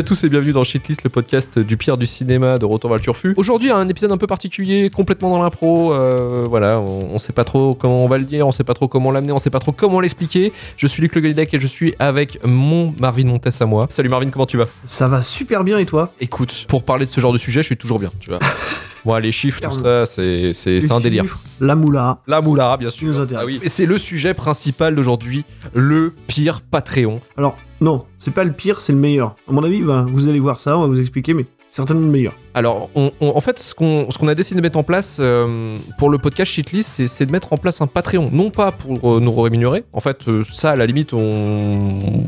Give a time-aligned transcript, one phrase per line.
[0.00, 2.98] À tous et bienvenue dans Shitlist, le podcast du pire du cinéma de Retour vers
[2.98, 3.34] le.
[3.36, 5.92] Aujourd'hui, un épisode un peu particulier, complètement dans l'impro.
[5.92, 8.72] euh, voilà, on, on sait pas trop comment on va le dire, on sait pas
[8.72, 10.54] trop comment l'amener, on sait pas trop comment l'expliquer.
[10.78, 13.88] Je suis Luc Le Golidec et je suis avec mon Marvin Montes à moi.
[13.90, 14.64] Salut Marvin, comment tu vas?
[14.86, 16.14] Ça va super bien et toi?
[16.18, 18.38] Écoute, pour parler de ce genre de sujet, je suis toujours bien, tu vois.
[19.04, 21.24] Moi, les chiffres, tout ça, c'est un délire.
[21.60, 22.18] La moula.
[22.26, 23.26] La moula, bien sûr.
[23.36, 23.60] Ah oui.
[23.66, 27.20] C'est le sujet principal d'aujourd'hui, le pire Patreon.
[27.36, 29.34] Alors, non, c'est pas le pire, c'est le meilleur.
[29.48, 32.04] À mon avis, bah, vous allez voir ça, on va vous expliquer, mais c'est certainement
[32.04, 32.34] le meilleur.
[32.52, 35.76] Alors, on- on- en fait, ce qu'on qu'on a décidé de mettre en place euh,
[35.98, 38.28] pour le podcast Shitlist, c'est- de mettre en place un Patreon.
[38.32, 39.84] Non pas pour euh, nous rémunérer.
[39.92, 42.24] En fait, euh, ça, à la limite, on,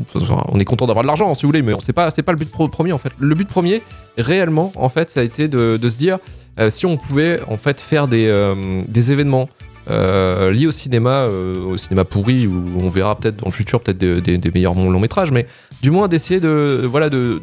[0.51, 2.49] on est content d'avoir de l'argent, si vous voulez, mais c'est pas, pas le but
[2.49, 3.11] pro- premier, en fait.
[3.19, 3.81] Le but premier,
[4.17, 6.17] réellement, en fait, ça a été de, de se dire
[6.59, 9.49] euh, si on pouvait, en fait, faire des, euh, événements.
[9.89, 13.97] euh, liés au cinéma, au cinéma pourri, où on verra peut-être dans le futur peut-être
[13.97, 15.45] des, meilleurs longs métrages, mais
[15.81, 16.89] du moins d'essayer de,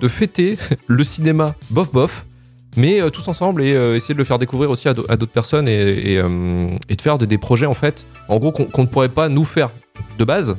[0.09, 2.25] fêter le cinéma bof bof,
[2.79, 5.69] mais tous ensemble et essayer de le faire découvrir aussi à d'au- à d'autres personnes
[5.69, 9.69] et, de faire des, projets en fait, en gros qu'on ne pourrait pas nous faire
[10.19, 10.57] de base,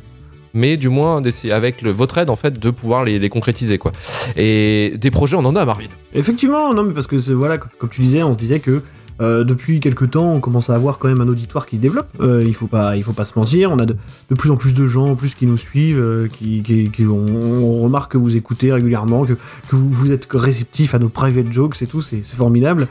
[0.53, 1.21] mais du moins
[1.51, 3.91] avec votre aide en fait de pouvoir les, concrétiser quoi.
[4.35, 5.87] Et des projets on en a Marvin.
[6.13, 8.83] Effectivement, non, mais parce que voilà, comme tu disais, on se disait que
[9.21, 12.07] euh, depuis quelques temps, on commence à avoir quand même un auditoire qui se développe.
[12.19, 13.71] Euh, il faut pas, il faut pas se mentir.
[13.71, 13.95] On a de,
[14.29, 17.05] de plus en plus de gens en plus qui nous suivent, euh, qui, qui, qui-
[17.05, 21.09] on, on remarque que vous écoutez régulièrement, que, que vous, vous êtes réceptifs à nos
[21.09, 22.87] private jokes et tout, c'est formidable.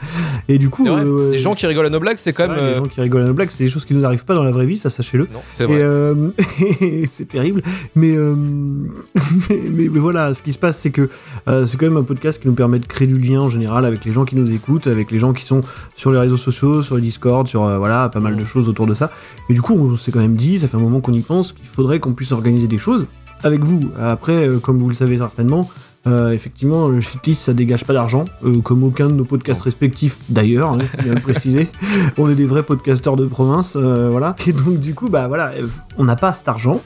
[0.47, 2.57] Et du coup, euh, les gens qui rigolent à nos blagues c'est quand même.
[2.65, 4.43] les gens qui rigolent à nos blagues, c'est des choses qui nous arrivent pas dans
[4.43, 5.27] la vraie vie, ça sachez-le.
[5.49, 5.81] C'est vrai.
[7.07, 7.61] c'est terrible.
[7.95, 9.11] Mais, mais,
[9.69, 11.09] mais- mais voilà, ce qui se passe, c'est que
[11.65, 14.05] c'est quand même un podcast qui nous permet de créer du lien en général avec
[14.05, 15.61] les gens qui nous écoutent, avec les gens qui sont
[15.95, 18.45] sur les réseaux sociaux, sur le Discord, sur euh, voilà, pas mal de Mhm.
[18.47, 19.11] choses autour de ça.
[19.49, 21.53] Et du coup, on s'est quand même dit, ça fait un moment qu'on y pense,
[21.53, 23.05] qu'il faudrait qu'on puisse organiser des choses
[23.43, 23.81] avec vous.
[23.99, 25.69] Après, euh, comme vous le savez certainement,
[26.07, 30.17] euh, effectivement, le shitlist ça dégage pas d'argent, euh, comme aucun de nos podcasts respectifs
[30.29, 31.69] d'ailleurs, hein, bien le préciser.
[32.17, 34.35] on est des vrais podcasteurs de province, euh, voilà.
[34.47, 35.51] Et donc du coup, bah voilà,
[35.99, 36.81] on n'a pas cet argent,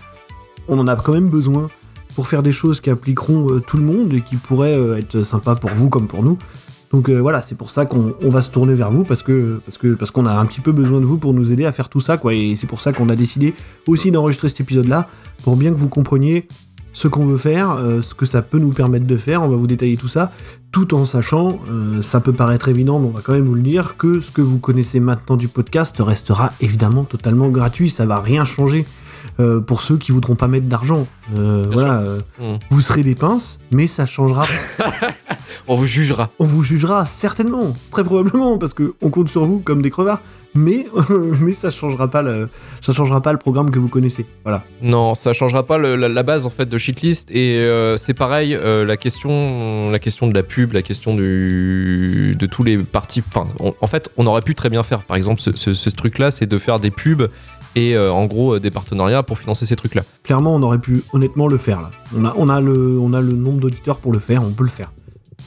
[0.67, 1.67] on en a quand même besoin
[2.16, 5.69] pour faire des choses qui appliqueront tout le monde et qui pourraient être sympas pour
[5.72, 6.38] vous comme pour nous.
[6.96, 9.60] Donc euh, voilà, c'est pour ça qu'on on va se tourner vers vous parce que
[9.66, 11.74] parce que parce qu'on a un petit peu besoin de vous pour nous aider à
[11.74, 12.34] faire tout ça quoi.
[12.34, 13.54] Et c'est pour ça qu'on a décidé
[13.86, 15.10] aussi d'enregistrer cet épisode-là
[15.44, 16.48] pour bien que vous compreniez
[16.94, 19.44] ce qu'on veut faire, euh, ce que ça peut nous permettre de faire.
[19.44, 20.32] On va vous détailler tout ça,
[20.72, 23.62] tout en sachant, euh, ça peut paraître évident, mais on va quand même vous le
[23.62, 27.90] dire, que ce que vous connaissez maintenant du podcast restera évidemment totalement gratuit.
[27.90, 28.86] Ça va rien changer.
[29.40, 32.59] Euh, pour ceux qui voudront pas mettre d'argent, Euh, voilà, euh, Mm.
[32.69, 34.46] vous serez des pinces, mais ça changera
[35.68, 36.29] On vous jugera.
[36.40, 40.22] on vous jugera certainement, très probablement, parce que on compte sur vous comme des crevards.
[40.57, 40.85] Mais,
[41.41, 42.47] mais ça changera pas le,
[42.81, 44.25] ça changera pas le programme que vous connaissez.
[44.46, 44.63] Voilà.
[44.81, 47.59] Non, ça changera pas le- la, la base en fait de shitlist et
[47.97, 52.78] c'est pareil la question, la question de la pub, la question du, de tous les
[52.78, 53.22] partis.
[53.28, 53.47] Enfin,
[53.81, 55.00] en fait, on aurait pu très bien faire.
[55.00, 57.28] Par exemple, ce, ce- ce truc-là, c'est de faire des pubs
[57.75, 60.03] et euh, en gros euh, des partenariats pour financer ces trucs-là.
[60.24, 61.91] Clairement, on aurait pu honnêtement le faire là.
[62.18, 64.63] On a, on a le, on a le nombre d'auditeurs pour le faire, on peut
[64.63, 64.91] le faire.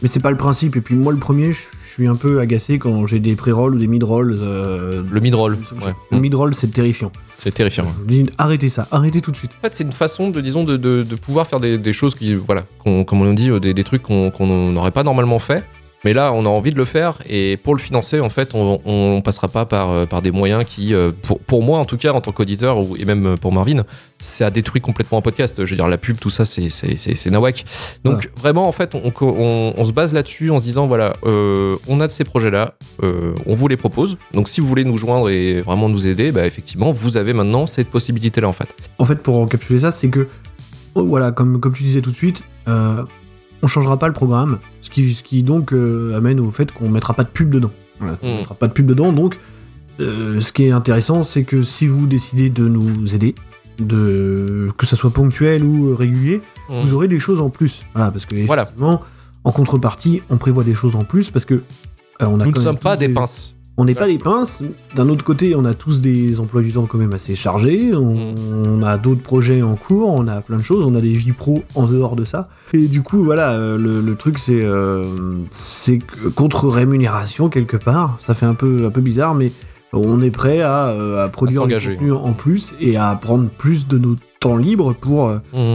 [0.03, 0.77] Mais c'est pas le principe.
[0.77, 1.59] Et puis moi, le premier, je
[1.93, 4.37] suis un peu agacé quand j'ai des pré-rolls ou des mid-rolls.
[4.39, 5.93] euh, Le mid-roll, ouais.
[6.13, 7.11] Le mid-roll, c'est terrifiant.
[7.37, 7.85] c'est terrifiant.
[8.03, 9.51] Je dis, arrêtez ça, arrêtez tout de suite.
[9.59, 12.15] En fait, c'est une façon de, disons, de, de- de pouvoir faire des, des choses
[12.15, 15.65] qui, voilà, qu'on- comme on dit, des, des trucs qu'on qu'on n'aurait pas normalement fait.
[16.05, 18.81] Mais là, on a envie de le faire et pour le financer, en fait, on,
[18.87, 21.97] on passera pas par, euh, par des moyens qui, euh, pour, pour moi en tout
[21.97, 23.85] cas, en tant qu'auditeur et même euh, pour Marvin,
[24.21, 25.57] ça a détruit complètement un podcast.
[25.65, 27.65] Je veux dire, la pub, tout ça, c'est nawak.
[28.05, 31.75] Donc vraiment, en fait, on, on- on se base là-dessus en se disant, voilà, euh,
[31.89, 34.17] on a de ces projets-là, euh, on vous les propose.
[34.35, 37.67] Donc si vous voulez nous joindre et vraiment nous aider, bah, effectivement, vous avez maintenant
[37.67, 38.69] cette possibilité-là, en fait.
[38.99, 40.29] En fait, pour encapsuler ça, c'est que,
[40.95, 43.03] oh, voilà, comme, comme tu disais tout de suite, euh,
[43.63, 46.89] on changera pas le programme, ce qui, ce qui donc euh, amène au fait qu'on
[46.89, 47.71] mettra pas de pub dedans.
[47.99, 48.37] Voilà, on Mm.
[48.39, 49.39] mettra pas de pub dedans, donc
[50.01, 53.35] euh, ce qui est intéressant, c'est que si vous décidez de nous aider,
[53.79, 57.83] de, que ça soit ponctuel ou euh, régulier, vous aurez des choses en plus.
[57.95, 58.71] Voilà, parce que Voilà.
[59.45, 61.61] en contrepartie, on prévoit des choses en plus parce que euh,
[62.21, 63.55] on a Nous ne sommes pas des pinces.
[63.79, 64.61] On n'est pas des pinces.
[64.97, 67.95] D'un autre côté, on a tous des emplois du temps quand même assez chargés.
[67.95, 71.13] On, on a d'autres projets en cours, on a plein de choses, on a des
[71.13, 72.49] vies pro en dehors de ça.
[72.73, 75.05] Et du coup, voilà, euh, le, le truc, c'est euh,
[75.51, 76.01] c'est
[76.35, 78.17] contre rémunération quelque part.
[78.19, 79.51] Ça fait un peu, un peu bizarre, mais
[79.93, 83.87] on est prêt à, euh, à produire du contenu en plus et à prendre plus
[83.89, 85.33] de nos temps libres pour,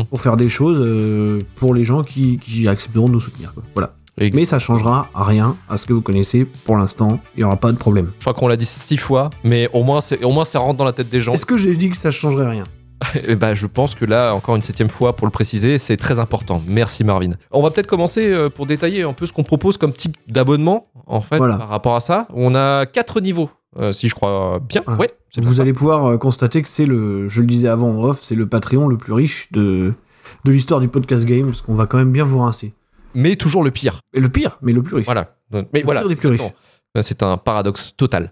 [0.09, 3.53] pour faire des choses euh, pour les gens qui, qui accepteront de nous soutenir.
[3.53, 3.63] quoi.
[3.73, 3.93] Voilà.
[4.19, 7.19] Mais ça changera rien à ce que vous connaissez pour l'instant.
[7.35, 8.11] Il n'y aura pas de problème.
[8.19, 10.85] Je crois qu'on l'a dit six fois, mais au moins, au moins ça rentre dans
[10.85, 11.33] la tête des gens.
[11.33, 12.63] Est-ce que j'ai dit que ça changerait rien
[13.37, 16.61] ben, je pense que là, encore une septième fois pour le préciser, c'est très important.
[16.69, 17.31] Merci Marvin.
[17.51, 20.87] On va peut-être commencer euh, pour détailler un peu ce qu'on propose comme type d'abonnement,
[21.05, 21.57] en fait, Voilà.
[21.57, 22.27] par rapport à ça.
[22.33, 24.83] On a quatre niveaux, euh, si je crois bien.
[24.87, 24.95] Ouais.
[24.99, 28.21] Ouais, Vous allez pouvoir euh, constater que c'est le, je le disais avant en off,
[28.23, 29.93] c'est le Patreon le plus riche de,
[30.45, 32.73] de l'histoire du podcast game, parce qu'on va quand même bien vous rincer.
[33.13, 33.99] Mais toujours le pire.
[34.13, 35.05] Et le pire, mais le plus riche.
[35.05, 35.35] Voilà.
[35.51, 36.03] Mais Le voilà.
[37.01, 38.31] C'est un paradoxe total.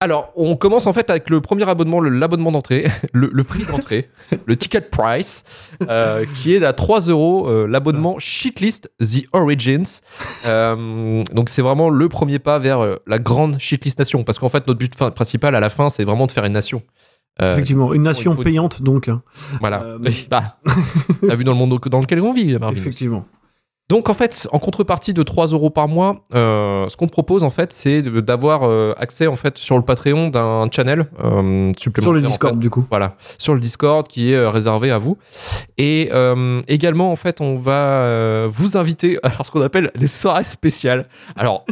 [0.00, 4.10] Alors, on commence en fait avec le premier abonnement, l'abonnement d'entrée, le, le prix d'entrée,
[4.46, 5.44] le ticket price,
[5.88, 10.00] euh, qui est à 3 euros, euh, l'abonnement Shitlist The Origins.
[10.44, 14.24] Euh, donc, c'est vraiment le premier pas vers la grande Shitlist Nation.
[14.24, 16.52] Parce qu'en fait, notre but fin- principal à la fin, c'est vraiment de faire une
[16.54, 16.82] nation.
[17.40, 19.08] Euh, Effectivement, une nation payante donc.
[19.08, 19.22] hein.
[19.60, 19.82] voilà.
[19.84, 19.98] Euh,
[20.30, 20.58] bah,
[21.26, 22.76] T'as vu dans le monde dans lequel on vit, Marvin.
[22.76, 23.24] Effectivement.
[23.88, 27.50] Donc en fait, en contrepartie de 3 euros par mois, euh, ce qu'on propose en
[27.50, 32.02] fait, c'est d'avoir euh, accès en fait sur le Patreon d'un channel euh, supplémentaire.
[32.02, 32.60] Sur le en Discord fait.
[32.60, 32.86] du coup.
[32.88, 35.18] Voilà, sur le Discord qui est réservé à vous.
[35.76, 36.10] Et
[36.68, 41.06] également, en fait, on va vous inviter à ce qu'on appelle les soirées spéciales.
[41.36, 41.64] Alors,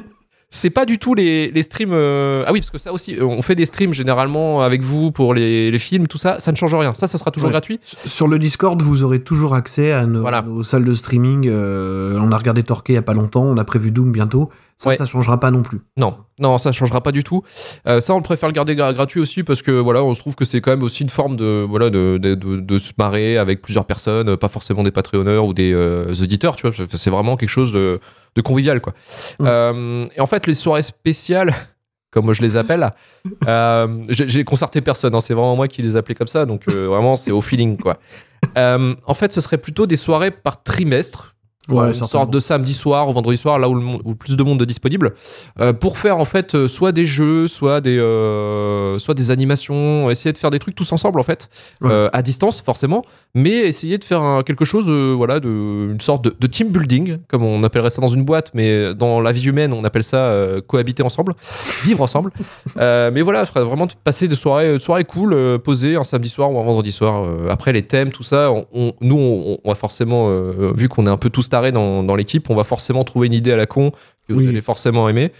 [0.50, 1.92] c'est pas du tout les, les streams.
[1.92, 5.12] euh, Ah oui, parce que ça aussi, euh, on fait des streams généralement avec vous
[5.12, 6.38] pour les, les films, tout ça.
[6.40, 6.92] Ça ne change rien.
[6.94, 7.52] Ça, ça sera toujours Ouais.
[7.52, 7.78] gratuit.
[7.84, 10.42] Sur le Discord, vous aurez toujours accès à nos, Voilà.
[10.42, 11.46] nos salles de streaming.
[11.48, 14.50] euh, on a regardé Torquay il y a pas longtemps, on a prévu Doom bientôt.
[14.82, 14.96] Ça, Ouais.
[14.96, 15.82] ça changera pas non plus.
[15.98, 17.42] Non, non, ça changera pas du tout.
[17.86, 20.34] Euh, ça, on préfère le garder gra- gratuit aussi parce que voilà, on se trouve
[20.34, 23.36] que c'est quand même aussi une forme de voilà de, de, de- de se marrer
[23.36, 26.86] avec plusieurs personnes, pas forcément des Patreonneurs ou des euh, auditeurs, tu vois.
[26.94, 28.00] C'est- vraiment quelque chose de,
[28.42, 28.94] convivial, quoi.
[29.38, 29.44] Mm.
[29.46, 31.54] Euh, et en fait, les soirées spéciales,
[32.10, 32.88] comme je les appelle,
[34.08, 35.14] j'ai concerté personne.
[35.14, 37.98] hein, c'est vraiment moi qui les appelais comme ça, donc vraiment c'est au feeling, quoi.
[38.56, 41.34] En fait, ce serait plutôt des soirées par trimestre.
[41.78, 44.42] Ouais, une sorte de samedi soir ou vendredi soir, là où le, où plus de
[44.42, 45.14] monde est disponible,
[45.60, 50.10] euh, pour faire en fait euh, soit des jeux, soit des, euh, soit des animations,
[50.10, 51.48] essayer de faire des trucs tous ensemble en fait,
[51.80, 51.90] Ouais.
[51.90, 56.24] euh, à distance forcément, mais essayer de faire un- quelque chose, voilà, de, une sorte
[56.24, 59.46] de, de team building, comme on appellerait ça dans une boîte, mais dans la vie
[59.48, 60.34] humaine, on appelle ça
[60.66, 61.34] cohabiter ensemble,
[61.84, 62.30] vivre ensemble.
[62.76, 66.50] Mais voilà, je ferais vraiment de passer des soirées, soirées cool, posées un samedi soir
[66.52, 67.24] ou un vendredi soir.
[67.50, 70.28] Après les thèmes, tout ça, on, on- nous, on, on va forcément,
[70.74, 73.32] vu qu'on est un peu tous tarés dans, dans l'équipe, on va forcément trouver une
[73.34, 73.92] idée à la con
[74.28, 75.32] que vous allez forcément aimer.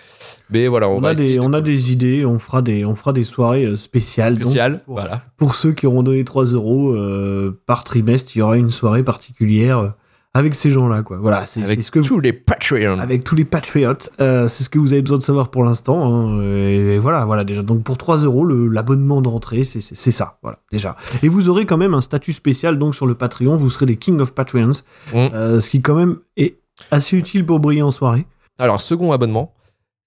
[0.50, 2.84] Mais voilà, on, On, va a, des, de- on a des idées, on fera des,
[2.84, 4.34] on fera des soirées euh, spéciales.
[4.34, 5.22] donc, spéciales, pour, voilà.
[5.36, 9.04] pour ceux qui auront donné 3 euros euh, par trimestre, il y aura une soirée
[9.04, 9.88] particulière euh,
[10.34, 11.02] avec ces gens-là.
[11.02, 11.18] Quoi.
[11.18, 12.98] Voilà, c'est Avec ce que tous les Patreons.
[13.00, 14.10] avec tous les patriotes.
[14.20, 16.04] Euh, c'est ce que vous avez besoin de savoir pour l'instant.
[16.04, 16.40] hein.
[16.42, 17.62] Et voilà, voilà déjà.
[17.62, 19.80] Donc pour 3 euros, l'abonnement d'entrée, c'est-
[20.10, 20.38] ça.
[20.42, 20.96] Voilà, déjà.
[21.22, 23.56] Et vous aurez quand même un statut spécial donc sur le Patreon.
[23.56, 24.72] Vous serez des King of Patreons.
[25.12, 25.16] Mm.
[25.16, 26.58] Euh, ce qui quand même est
[26.90, 28.26] assez utile pour briller en soirée.
[28.58, 29.52] Alors, second abonnement,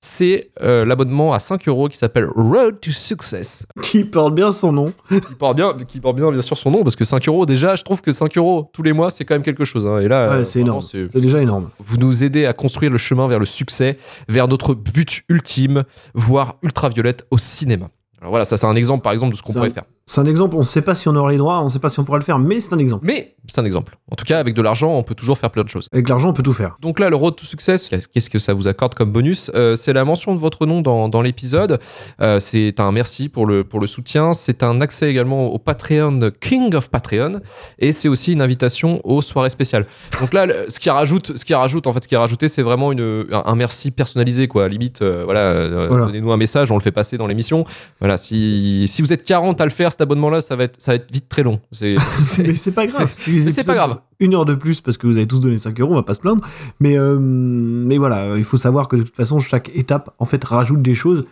[0.06, 3.66] c'est euh, l'abonnement à 5 euros qui s'appelle Road to Success.
[3.82, 4.94] Qui porte bien son nom.
[5.10, 7.76] qui porte bien, qui porte bien, bien sûr, son nom, parce que 5 euros, déjà,
[7.76, 9.86] je trouve que 5 euros tous les mois, c'est quand même quelque chose.
[9.86, 10.00] hein.
[10.00, 10.82] Et là, Ouais, euh, c'est énorme.
[10.82, 11.70] c'est- C'est déjà énorme.
[11.80, 15.84] vous nous aidez à construire le chemin vers le succès, vers notre but ultime,
[16.14, 17.88] voire ultraviolette au cinéma.
[18.20, 19.84] Alors voilà, ça c'est un exemple par exemple de ce qu'on C'est pourrait un- faire.
[20.06, 20.56] C'est un exemple.
[20.56, 22.04] On ne sait pas si on aura les droits, on ne sait pas si on
[22.04, 23.06] pourra le faire, mais c'est un exemple.
[23.06, 23.96] Mais c'est un exemple.
[24.12, 25.88] En tout cas, avec de l'argent, on peut toujours faire plein de choses.
[25.94, 26.76] Avec l'argent, on peut tout faire.
[26.82, 29.94] Donc là, le Road to Success, qu'est-ce que ça vous accorde comme bonus Euh, C'est
[29.94, 31.80] la mention de votre nom dans, dans l'épisode.
[32.22, 34.34] Euh, c'est un merci pour le, pour le soutien.
[34.34, 37.40] C'est un accès également au Patreon King of Patreon.
[37.80, 39.86] Et c'est aussi une invitation aux soirées spéciales.
[40.20, 42.50] Donc là, le- ce qui rajoute, ce qui rajoute, en fait, ce qui est rajouté,
[42.50, 44.68] c'est vraiment une, un, un merci personnalisé, quoi.
[44.68, 46.08] Limite, euh, voilà, euh, Voilà.
[46.08, 47.64] donnez-nous un message, on le fait passer dans l'émission.
[48.02, 50.92] Voilà, si, si vous êtes 40 à le faire, cet abonnement-là, ça va être, ça
[50.92, 51.60] va être vite très long.
[51.72, 51.96] C'est,
[52.38, 53.12] mais c'est pas grave.
[53.14, 54.00] C'est pas grave.
[54.20, 56.14] Une heure de plus parce que vous avez tous donné 5 euros, on va pas
[56.14, 56.46] se plaindre.
[56.80, 60.44] Mais, euh, mais voilà, il faut savoir que de toute façon, chaque étape, en fait,
[60.44, 61.26] rajoute des choses,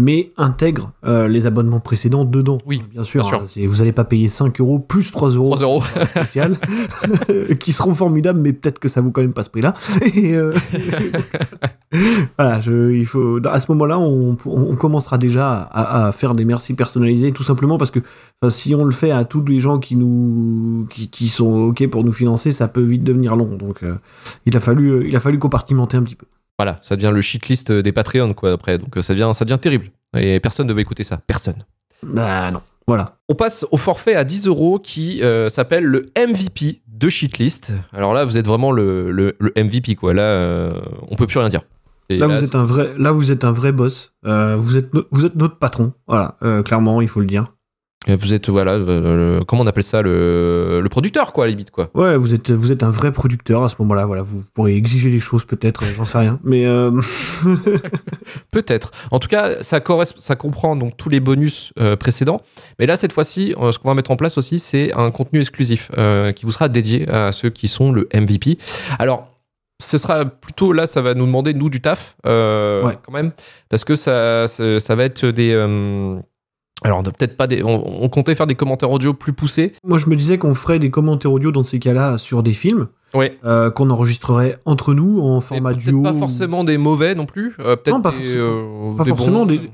[0.00, 2.56] mais intègre euh, les abonnements précédents dedans.
[2.64, 3.22] Oui, bien sûr.
[3.28, 5.82] bien hein, vous n'allez pas payer 5 euros plus 3 euros 3 euros.
[6.06, 6.56] spécial,
[7.60, 9.74] qui seront formidables, mais peut-être que ça vaut quand même pas ce prix-là.
[10.14, 10.54] Et, euh,
[12.38, 16.46] voilà, je, il faut, à ce moment-là, on, on commencera déjà à, à faire des
[16.46, 18.00] merci personnalisés, tout simplement parce que
[18.48, 22.04] si on le fait à tous les gens qui nous, qui, qui sont ok pour
[22.04, 23.56] nous financer, ça peut vite devenir long.
[23.56, 23.96] Donc, euh,
[24.46, 26.26] il a fallu, il a fallu compartimenter un petit peu.
[26.60, 28.76] Voilà, ça devient le shitlist des Patreons, quoi, après.
[28.76, 29.86] Donc euh, ça devient, ça devient terrible.
[30.14, 31.22] Et personne ne veut écouter ça.
[31.26, 31.54] Personne.
[32.02, 33.16] Bah non, voilà.
[33.30, 37.72] On passe au forfait à 10 euros qui euh, s'appelle le MVP de Shitlist.
[37.94, 40.12] Alors là, vous êtes vraiment le, le- le MVP, quoi.
[40.12, 40.72] Là, euh,
[41.08, 41.62] on peut plus rien dire.
[42.10, 44.12] Là, là, vous êtes un vrai, là, vous êtes un vrai boss.
[44.26, 45.94] Euh, vous êtes, no- vous êtes notre patron.
[46.08, 47.44] Voilà, clairement, il faut le dire.
[48.08, 51.70] Vous êtes, voilà, le- comment on appelle ça, le, le producteur, quoi, à la limite,
[51.70, 51.90] quoi.
[51.94, 54.06] Ouais, vous êtes, vous êtes un vrai producteur à ce moment-là.
[54.06, 56.40] Voilà, vous pourrez exiger des choses peut-être, j'en sais rien.
[56.42, 56.90] Mais euh,
[58.50, 58.90] Peut-être.
[59.10, 59.80] En tout cas, ça,
[60.16, 62.40] ça comprend donc tous les bonus euh, précédents.
[62.78, 65.40] Mais là, cette fois-ci, euh, ce qu'on va mettre en place aussi, c'est un contenu
[65.40, 68.58] exclusif euh, qui vous sera dédié à ceux qui sont le MVP.
[68.98, 69.28] Alors,
[69.80, 72.98] ce sera plutôt là, ça va nous demander, nous, du taf, euh, Ouais.
[73.04, 73.32] quand même,
[73.68, 75.52] parce que ça, ça, ça va être des.
[76.84, 77.62] Euh, alors, on peut-être pas des.
[77.62, 79.72] On, on comptait faire des commentaires audio plus poussés.
[79.84, 82.88] moi, je me disais qu'on ferait des commentaires audio dans ces cas-là sur des films
[83.12, 83.36] Ouais.
[83.44, 86.02] euh, qu'on enregistrerait entre nous en format duo.
[86.02, 87.54] pas forcément des mauvais non plus.
[87.58, 88.44] euh, peut-être Non, pas des, forcément.
[88.44, 89.46] euh, Pas des forcément bons.
[89.46, 89.70] des-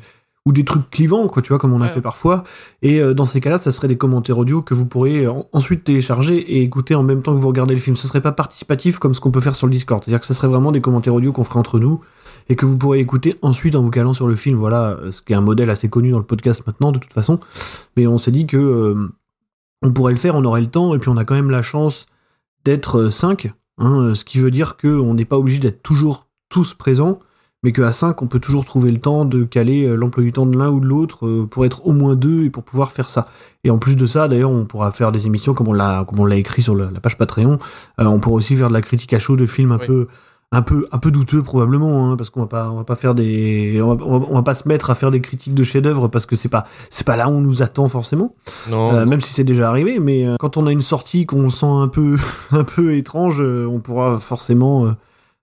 [0.46, 2.44] ou des trucs clivants, quoi, tu vois, comme on a fait parfois.
[2.80, 5.82] Et euh, dans ces cas-là, ça serait des commentaires audio que vous pourrez en- ensuite
[5.84, 7.96] télécharger et écouter en même temps que vous regardez le film.
[7.96, 10.02] Ce serait pas participatif comme ce qu'on peut faire sur le Discord.
[10.02, 12.00] C'est-à-dire que ce serait vraiment des commentaires audio qu'on ferait entre nous
[12.48, 14.56] et que vous pourrez écouter ensuite en vous calant sur le film.
[14.56, 17.12] Voilà, euh, ce qui est un modèle assez connu dans le podcast maintenant, de toute
[17.12, 17.40] façon.
[17.96, 19.08] Mais on s'est dit que euh,
[19.82, 21.62] on pourrait le faire, on aurait le temps, et puis on a quand même la
[21.62, 22.06] chance
[22.64, 27.18] d'être 5, ce qui veut dire qu'on n'est pas obligé d'être toujours tous présents
[27.66, 30.46] mais qu'à 5, on peut toujours trouver le temps de caler euh, l'emploi du temps
[30.46, 33.08] de l'un ou de l'autre euh, pour être au moins deux et pour pouvoir faire
[33.08, 33.26] ça.
[33.64, 36.20] Et en plus de ça, d'ailleurs, on pourra faire des émissions comme on l'a comme
[36.20, 37.58] on l'a écrit sur la, la page Patreon.
[38.00, 39.86] Euh, on pourra aussi faire de la critique à chaud de films un Oui.
[39.88, 40.06] peu
[40.52, 43.16] un peu un peu douteux probablement hein, parce qu'on va pas on va pas faire
[43.16, 45.64] des on va, on va- on va pas se mettre à faire des critiques de
[45.64, 48.32] chefs-d'œuvre parce que c'est pas c'est pas là où on nous attend forcément
[48.70, 49.10] Non, euh, non.
[49.10, 52.16] même si c'est déjà arrivé, mais quand on a une sortie qu'on sent un peu,
[52.52, 54.94] un peu étrange, on pourra forcément,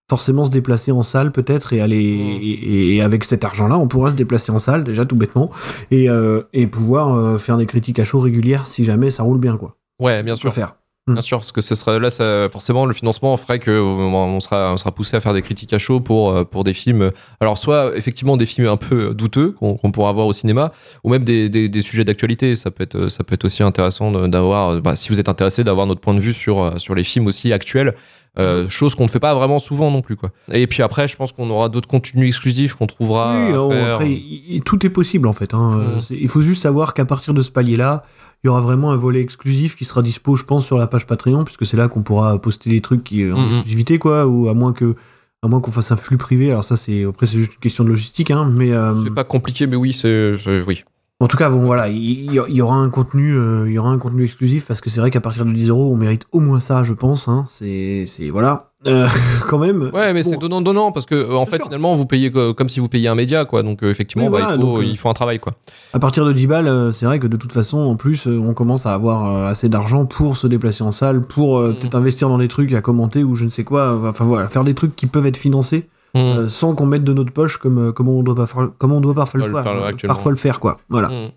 [0.10, 2.40] forcément se déplacer en salle peut-être et aller Mm.
[2.42, 5.50] et, et avec cet argent-là, on pourra se déplacer en salle déjà tout bêtement
[5.92, 9.40] et, euh, et pouvoir euh, faire des critiques à chaud régulières si jamais ça roule
[9.40, 9.76] bien quoi.
[10.02, 10.54] Ouais, bien sûr.
[10.54, 10.76] faire.
[11.06, 14.40] Bien sûr, parce que ce sera là, ça, forcément, le financement ferait que euh, on
[14.40, 17.12] sera, on sera poussé à faire des critiques à chaud pour, pour des films.
[17.42, 20.72] Alors, soit effectivement des films un peu douteux qu'on pourra voir au cinéma,
[21.04, 22.56] ou même des, des, des sujets d'actualité.
[22.56, 25.88] Ça peut être, ça peut être aussi intéressant d'avoir, bah, si vous êtes intéressé, d'avoir
[25.88, 27.96] notre point de vue sur, sur les films aussi actuels.
[28.40, 30.32] Euh, chose qu'on ne fait pas vraiment souvent non plus quoi.
[30.52, 33.36] Et puis après, je pense qu'on aura d'autres contenus exclusifs qu'on trouvera.
[33.36, 33.94] oui, à faire.
[33.96, 34.22] après,
[34.66, 35.54] tout est possible en fait.
[35.54, 35.78] hein.
[35.80, 36.00] Euh, Mm.
[36.00, 38.04] c'est- Il faut juste savoir qu'à partir de ce palier-là,
[38.44, 41.06] il y aura vraiment un volet exclusif qui sera dispo, je pense, sur la page
[41.06, 43.46] Patreon, puisque c'est là qu'on pourra poster des trucs qui, en Mhm.
[43.58, 44.96] exclusivité, quoi, ou à moins que,
[45.44, 46.50] à moins qu'on fasse un flux privé.
[46.50, 49.24] Alors ça, c'est après c'est juste une question de logistique, hein, mais euh, C'est pas
[49.26, 50.84] compliqué, mais oui, c'est, c'est- oui.
[51.20, 53.98] En tout cas, bon, voilà, il y, aura un contenu, euh, il y aura un
[53.98, 56.60] contenu exclusif parce que c'est vrai qu'à partir de 10 euros, on mérite au moins
[56.60, 57.30] ça, je pense.
[57.30, 59.08] Hein, c'est, voilà, Euh,
[59.48, 59.90] quand même.
[59.94, 61.66] Ouais, mais Bon, c'est donnant donnant parce que euh, en fait sûr.
[61.68, 63.64] finalement vous payez co- comme si vous payiez un média quoi.
[63.64, 65.54] Donc effectivement, bah, voilà, il, faut, donc, il faut un travail quoi.
[65.94, 68.86] À partir de 10 balles, c'est vrai que de toute façon, en plus, on commence
[68.86, 71.76] à avoir assez d'argent pour se déplacer en salle, pour Mhm.
[71.76, 73.98] peut-être investir dans des trucs, à commenter ou je ne sais quoi.
[74.10, 76.20] Enfin voilà, faire des trucs qui peuvent être financés Mmh.
[76.20, 78.92] euh, sans qu'on mette de notre poche comme, euh, comme on doit pas faire, comme
[78.92, 80.14] on doit parfois le faire, actuellement.
[80.14, 80.78] parfois le faire quoi.
[80.90, 81.08] Voilà.
[81.10, 81.32] Mm.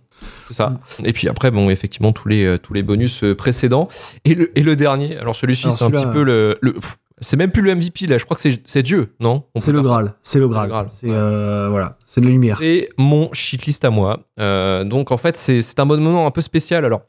[0.49, 0.73] C'est ça.
[1.05, 3.89] Et puis après, bon, effectivement, tous les, euh, tous les bonus précédents.
[4.25, 6.59] Et le, et le dernier, alors celui-ci, c'est un petit peu le.
[6.61, 6.75] le-
[7.23, 9.45] c'est même plus le MVP là, je crois que c'est- Dieu, non?
[9.55, 9.81] On C'est le.
[9.81, 10.87] Graal, c'est le Graal.
[10.91, 12.59] C'est euh, voilà, c'est de la lumière.
[12.59, 14.21] C'est mon shitlist à moi.
[14.39, 16.85] Euh, donc en fait, c'est un abonnement un peu spécial.
[16.85, 17.01] Alors,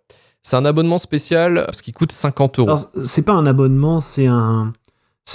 [0.42, 2.76] c'est un abonnement spécial parce qu'il coûte 50 euros.
[3.02, 4.72] C'est pas un abonnement, c'est un,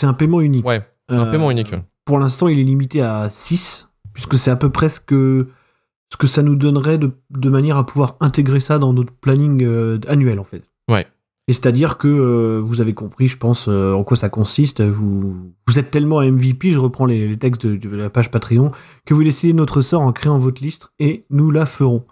[0.02, 0.66] un paiement unique.
[0.66, 1.74] Ouais, un Euh, paiement unique.
[2.04, 5.48] Pour l'instant, il est limité à 6, puisque c'est à peu près ce que,
[6.12, 9.62] ce que ça nous donnerait de, de manière à pouvoir intégrer ça dans notre planning
[9.64, 10.62] euh, annuel, en fait.
[10.90, 11.06] Ouais.
[11.48, 14.80] Et c'est-à-dire que euh, vous avez compris, je pense, euh, en quoi ça consiste.
[14.80, 15.34] Vous,
[15.66, 18.70] vous êtes tellement MVP, je reprends les, les textes de, de la page Patreon,
[19.06, 22.04] que vous décidez de notre sort en créant votre liste et nous la ferons.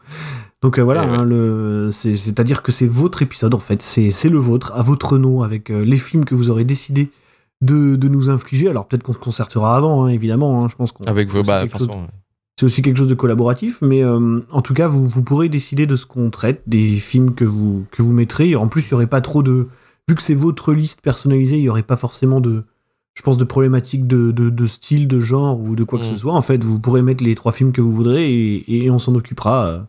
[0.63, 1.17] Donc euh, voilà, Eh ouais.
[1.17, 4.83] hein, le, c'est- c'est-à-dire que c'est votre épisode en fait, c'est c'est le vôtre, à
[4.83, 7.11] votre nom, avec les films que vous aurez décidé
[7.63, 8.69] de, de nous infliger.
[8.69, 10.65] Alors peut-être qu'on se concertera avant, hein, évidemment.
[10.65, 11.43] hein, je pense qu'on Avec vos.
[11.43, 11.89] c'est Bah, chose-
[12.59, 15.87] c'est aussi quelque chose de collaboratif, mais euh, en tout cas, vous, vous pourrez décider
[15.87, 18.55] de ce qu'on traite, des films que vous, que vous mettrez.
[18.55, 19.69] En plus, il n'y aurait pas trop de.
[20.09, 22.65] Vu que c'est votre liste personnalisée, il n'y aurait pas forcément de.
[23.15, 26.11] Je pense de problématiques de, de, de style, de genre ou de quoi que Mm.
[26.11, 26.35] ce soit.
[26.35, 29.15] En fait, vous pourrez mettre les trois films que vous voudrez et, et on s'en
[29.15, 29.67] occupera.
[29.67, 29.81] euh,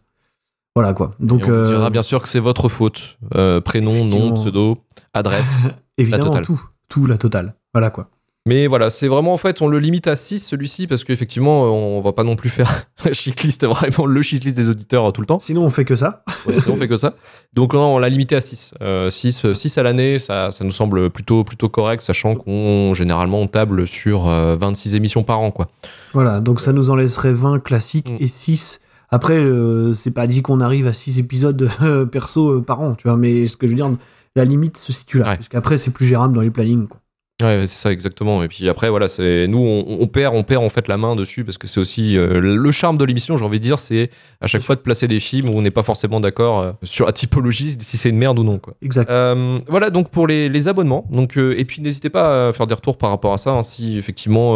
[0.75, 1.13] Voilà quoi.
[1.19, 3.17] Donc, Donc, on vous euh, dira bien sûr que c'est votre faute.
[3.65, 4.77] Prénom, nom, pseudo,
[5.13, 5.57] adresse.
[5.97, 6.45] évidemment, totale.
[6.45, 6.61] tout.
[6.87, 7.53] Tout, la totale.
[7.73, 8.07] Voilà quoi.
[8.47, 12.01] Mais voilà, c'est vraiment en fait, on le limite à 6 celui-ci parce qu'effectivement, on
[12.01, 15.27] va pas non plus faire un shitlist, vraiment le shitlist des auditeurs euh, tout le
[15.27, 15.37] temps.
[15.37, 16.23] Sinon, on fait que ça.
[16.47, 17.13] Ouais, sinon, on fait que ça.
[17.53, 18.73] Donc, non, on l'a limité à 6.
[19.11, 23.45] 6, 6 à l'année, ça, ça nous semble plutôt, plutôt correct, sachant qu'on généralement on
[23.47, 25.51] table sur euh, 26 émissions par an.
[25.51, 25.69] quoi.
[26.13, 28.17] Voilà, donc ça nous en laisserait 20 classiques Mm.
[28.21, 28.81] et 6.
[29.11, 32.95] Après, euh, c'est pas dit qu'on arrive à 6 épisodes euh, perso euh, par an,
[32.95, 33.91] tu vois, mais ce que je veux dire,
[34.35, 35.29] la limite se situe là.
[35.29, 35.35] Ouais.
[35.35, 36.87] Parce qu'après, c'est plus gérable dans les plannings.
[36.87, 37.00] Quoi.
[37.41, 38.43] Ouais, c'est ça exactement.
[38.43, 41.15] Et puis après, voilà, c'est nous, on, on perd, on perd en fait la main
[41.15, 43.37] dessus parce que c'est aussi euh, le charme de l'émission.
[43.37, 44.09] J'ai envie de dire, c'est
[44.41, 47.05] à chaque fois de placer des films où on n'est pas forcément d'accord euh, sur
[47.05, 48.73] la typologie, si c'est une merde ou non, quoi.
[48.81, 49.09] Exact.
[49.09, 51.05] Euh, voilà donc pour les, les abonnements.
[51.11, 53.97] Donc et puis n'hésitez pas à faire des retours par rapport à ça hein, si
[53.97, 54.53] effectivement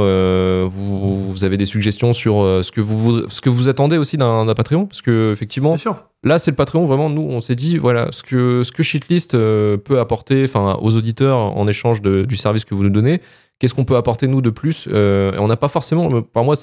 [0.68, 4.46] vous, vous avez des suggestions sur ce que vous ce que vous attendez aussi d'un
[4.46, 6.04] d'un Patreon parce que effectivement Bien sûr.
[6.26, 6.88] Là, c'est le Patreon.
[6.88, 10.46] Vraiment, nous, on s'est dit, voilà, ce que, ce que Shitlist euh, peut apporter
[10.82, 13.22] aux auditeurs en échange du service que vous nous donnez,
[13.60, 16.56] qu'est-ce qu'on peut apporter, nous, de plus Euh, On n'a pas forcément, euh, par moi.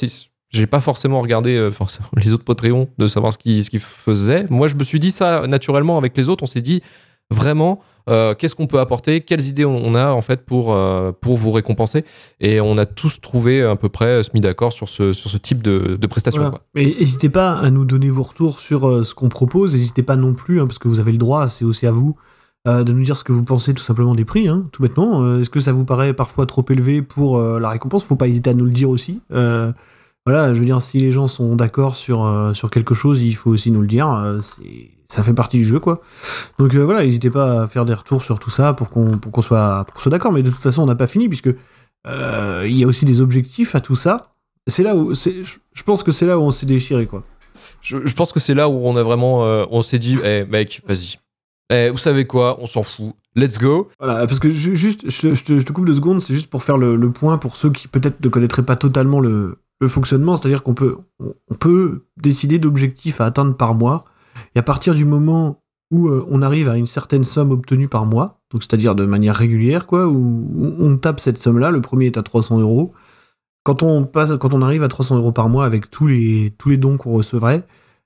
[0.51, 1.71] J'ai pas forcément regardé
[2.17, 4.45] les autres Patreons de savoir ce qu'ils faisaient.
[4.51, 6.43] Moi, je me suis dit ça naturellement avec les autres.
[6.43, 6.83] On s'est dit
[7.31, 11.37] vraiment euh, qu'est-ce qu'on peut apporter, quelles idées on, a en fait pour, euh, pour
[11.37, 12.05] vous récompenser.
[12.41, 15.31] Et on a tous trouvé à peu près euh, se mis d'accord sur ce, sur
[15.31, 16.43] ce type de, de prestation.
[16.43, 16.59] Voilà.
[16.59, 16.83] quoi.
[16.83, 19.75] N'hésitez pas à nous donner vos retours sur euh, ce qu'on propose.
[19.75, 22.17] N'hésitez pas non plus, hein, parce que vous avez le droit, c'est aussi à vous,
[22.65, 25.41] de nous dire ce que vous pensez tout simplement des prix, hein, tout bêtement.
[25.41, 28.05] Est-ce que ça vous paraît parfois trop élevé pour la récompense?
[28.05, 29.21] Faut pas hésiter à nous le dire aussi.
[30.27, 33.35] Voilà, je veux dire, si les gens sont d'accord sur, euh, sur quelque chose, il
[33.35, 34.09] faut aussi nous le dire.
[34.13, 34.41] Euh,
[35.07, 36.01] ça fait partie du jeu, quoi.
[36.59, 39.43] Donc euh, voilà, n'hésitez pas à faire des retours sur tout ça pour qu'on qu'on
[39.43, 40.33] soit, pour qu'on soit d'accord.
[40.33, 41.51] Mais de toute façon, on n'a pas fini, puisque
[42.07, 44.33] euh, il y a aussi des objectifs à tout ça.
[44.69, 47.25] C'est là où, je pense que c'est là où on s'est déchiré, quoi.
[47.81, 50.83] Je, je pense que c'est là où on a vraiment, on s'est dit, eh mec,
[50.87, 51.17] vas-y.
[51.73, 52.59] Eh, vous savez quoi?
[52.61, 53.15] On s'en fout.
[53.35, 53.89] Let's go.
[53.99, 56.35] Voilà, parce que ju- juste, je, te- je te, je te coupe deux secondes, c'est
[56.35, 59.59] juste pour faire le, le point pour ceux qui peut-être ne connaîtraient pas totalement le,
[59.83, 64.05] le fonctionnement, c'est-à-dire qu'on peut, on- peut décider d'objectifs à atteindre par mois,
[64.55, 65.61] et à partir du moment
[65.91, 69.35] où euh, on arrive à une certaine somme obtenue par mois, donc c'est-à-dire de manière
[69.35, 72.93] régulière, quoi, où, où on tape cette somme-là, le premier est à 300 euros,
[73.65, 76.71] quand on, passe, quand on arrive à 300 euros par mois avec tous les, tous
[76.71, 77.65] les dons qu'on recevrait,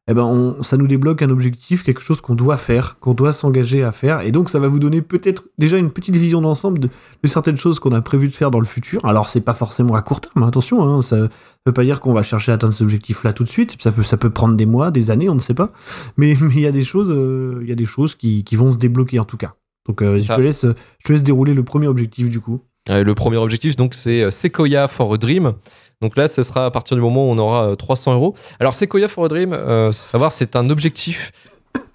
[0.08, 3.32] eh ben on, ça nous débloque un objectif, quelque chose qu'on doit faire, qu'on doit
[3.32, 4.20] s'engager à faire.
[4.20, 7.56] Et donc, ça va vous donner peut-être déjà une petite vision d'ensemble de, de certaines
[7.56, 9.04] choses qu'on a prévu de faire dans le futur.
[9.04, 11.28] Alors, c'est pas forcément à court terme, hein, attention, hein, ça
[11.66, 13.76] veut pas dire qu'on va chercher à atteindre cet objectif-là tout de suite.
[13.82, 15.72] Ça peut, ça peut prendre des mois, des années, on ne sait pas.
[16.16, 18.54] Mais mais il y a des choses, euh, il y a des choses qui, qui
[18.54, 19.54] vont se débloquer en tout cas.
[19.88, 22.60] Donc, euh, je, te laisse, je te laisse dérouler le premier objectif du coup.
[22.90, 25.54] Euh, le premier objectif, donc, c'est euh, Sequoia for a Dream.
[26.02, 28.34] Donc là, ce sera à partir du moment où on aura euh, 300 euros.
[28.60, 31.32] Alors, Sequoia for a Dream, euh, savoir, c'est un objectif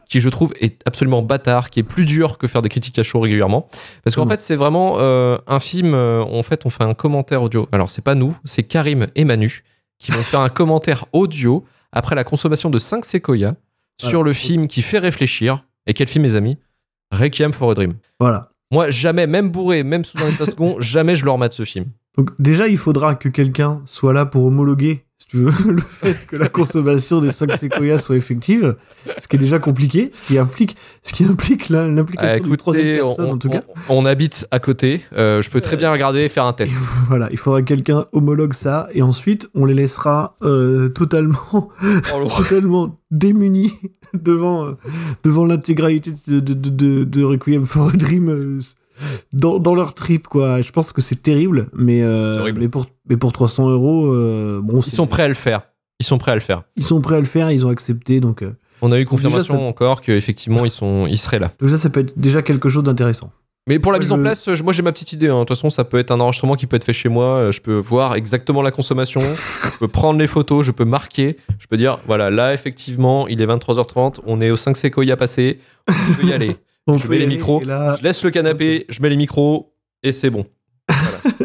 [0.10, 3.04] qui, je trouve, est absolument bâtard, qui est plus dur que faire des critiques à
[3.04, 3.70] chaud régulièrement.
[4.04, 4.30] Parce qu'en Mmh.
[4.32, 5.94] fait, c'est vraiment euh, un film.
[5.94, 7.70] euh, en fait, on fait un commentaire audio.
[7.72, 9.64] Alors, c'est pas nous, c'est Karim et Manu
[10.00, 13.54] qui vont faire un commentaire audio après la consommation de 5 Sequoia
[14.02, 14.24] sur Voilà.
[14.26, 15.64] le film qui fait réfléchir.
[15.88, 16.58] Et quel film, mes amis?
[17.12, 17.94] Requiem for a Dream.
[18.20, 18.51] Voilà.
[18.72, 21.86] Moi, jamais, même bourré, même sous un état second, jamais je leur mate ce film.
[22.18, 26.26] Donc déjà, il faudra que quelqu'un soit là pour homologuer, si tu veux, le fait
[26.28, 28.76] que la consommation des 5 séquoias soit effective,
[29.18, 32.58] ce qui est déjà compliqué, ce qui implique, ce qui implique la- l'implication Ah, d'une
[32.58, 33.62] troisième écoutez, on, personne, en tout on- cas.
[33.90, 35.02] on habite à côté.
[35.14, 36.74] euh, je peux très bien regarder et faire un test.
[37.08, 41.70] Voilà, il faudra que quelqu'un homologue ça, et ensuite, on les laissera euh, totalement,
[42.38, 43.74] totalement démunis
[44.22, 44.72] devant, euh,
[45.24, 48.60] devant l'intégralité de, de, de, de- Requiem for a Dream euh,
[49.34, 50.62] dans, dans leur trip, quoi.
[50.62, 52.60] Je pense que c'est terrible, mais, euh, horrible.
[52.60, 54.08] mais, pour, mais pour 300 euros,
[54.62, 55.64] bon, Ils sont prêts à le faire.
[56.00, 56.64] Ils sont prêts à le faire.
[56.76, 58.44] ils sont prêts à le faire, ils ont accepté, donc,
[58.82, 61.52] On a eu déjà, confirmation ça- encore qu'effectivement, ils, sont, ils seraient là.
[61.60, 63.32] donc ça, ça peut être déjà quelque chose d'intéressant.
[63.68, 65.28] Mais pour la mise en place, moi j'ai ma petite idée.
[65.28, 65.36] hein.
[65.36, 67.26] De toute façon, ça peut être un enregistrement qui peut être fait chez moi.
[67.38, 69.22] Euh, Je peux voir exactement la consommation.
[69.64, 70.66] je peux prendre les photos.
[70.66, 71.38] Je peux marquer.
[71.60, 74.20] Je peux dire voilà, là effectivement, il est 23h30.
[74.26, 75.60] On est au 5 Sequoia passé.
[75.88, 76.56] On peut y aller.
[76.88, 77.62] On Je mets les micros.
[77.64, 78.86] là- Je laisse le canapé.
[78.90, 80.46] Je mets les micros et c'est bon.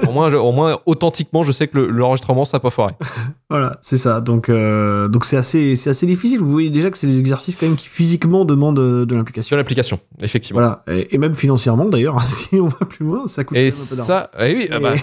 [0.09, 2.95] Au, moins, au moins, authentiquement, je sais que le- l'enregistrement, ça n'a pas foiré.
[3.49, 4.21] Voilà, c'est ça.
[4.21, 6.41] Donc, euh, donc c'est assez, c'est assez difficile.
[6.41, 9.17] Vous voyez déjà que c'est des exercices quand même qui physiquement demandent euh, de Sur
[9.19, 9.57] l'implication.
[9.57, 10.59] l'application, effectivement.
[10.61, 12.21] Voilà, et, et même financièrement d'ailleurs.
[12.27, 14.69] si on va plus loin, ça coûte Et quand même un peu ça, eh oui,
[14.73, 14.95] ah bah,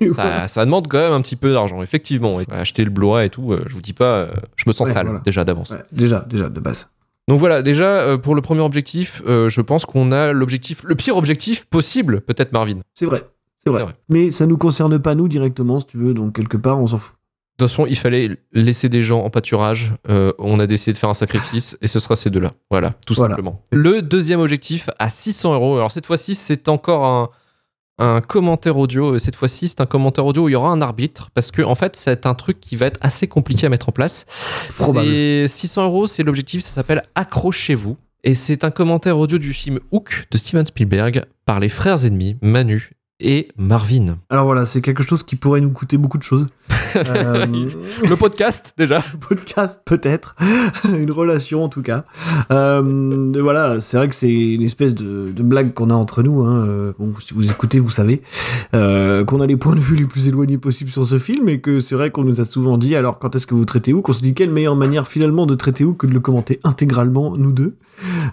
[0.00, 2.40] Et- ça, ça demande quand même un petit peu d'argent, effectivement.
[2.40, 4.92] Et acheter le Blu-ray et tout, euh, je vous dis pas, je me sens Ouais,
[4.94, 5.20] sale voilà.
[5.24, 5.70] déjà d'avance.
[5.70, 6.88] Ouais, déjà, déjà de base.
[7.28, 11.16] Donc voilà, déjà pour le premier objectif, euh, je pense qu'on a l'objectif, le pire
[11.16, 12.74] objectif possible, peut-être Marvin.
[12.74, 13.22] De C'est vrai,
[13.64, 13.84] c'est vrai.
[14.08, 16.14] Mais ça nous concerne pas nous directement, si tu veux.
[16.14, 17.14] Donc quelque part, on s'en fout.
[17.58, 19.92] toute façon, il fallait laisser des gens en pâturage.
[20.08, 22.52] euh, on a décidé de faire un sacrifice et ce sera ces deux-là.
[22.70, 23.34] Voilà, tout Voilà.
[23.34, 23.62] simplement.
[23.70, 25.76] Le deuxième objectif à 600 euros.
[25.76, 27.28] Alors cette fois-ci, c'est encore un,
[27.98, 29.18] un commentaire audio.
[29.18, 31.74] Cette fois-ci, c'est un commentaire audio où il y aura un arbitre parce que en
[31.74, 34.24] fait, c'est un truc qui va être assez compliqué à mettre en place.
[34.76, 35.06] Probable.
[35.06, 36.62] C'est 600 euros, c'est l'objectif.
[36.62, 37.98] Ça s'appelle Accrochez-vous.
[38.24, 42.36] Et c'est un commentaire audio du film Hook de Steven Spielberg par les frères ennemis
[42.42, 44.18] Manu et Marvin.
[44.30, 46.48] Alors voilà, c'est quelque chose qui pourrait nous coûter beaucoup de choses.
[46.96, 47.46] Euh,
[48.08, 49.02] Le podcast, déjà.
[49.28, 50.34] podcast peut-être,
[50.84, 52.04] une relation en tout cas.
[52.50, 56.42] Euh, voilà, c'est vrai que c'est une espèce de, de blague qu'on a entre nous.
[56.42, 56.66] Hein.
[56.66, 58.22] Euh, Bon, si vous écoutez, vous savez
[58.72, 61.80] qu'on a les points de vue les plus éloignés possibles sur ce film et que
[61.80, 64.02] c'est vrai qu'on nous a souvent dit alors quand est-ce que vous traitez où?
[64.02, 67.36] Qu'on se dit quelle meilleure manière finalement de traiter où que de le commenter intégralement
[67.36, 67.76] nous deux?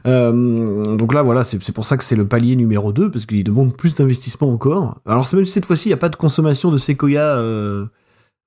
[0.06, 3.76] Donc là, voilà, c'est pour ça que c'est le palier numéro 2 parce qu'il demande
[3.76, 5.00] plus d'investissement encore.
[5.06, 7.42] Alors même cette fois-ci il n'y a pas de consommation de séquoia.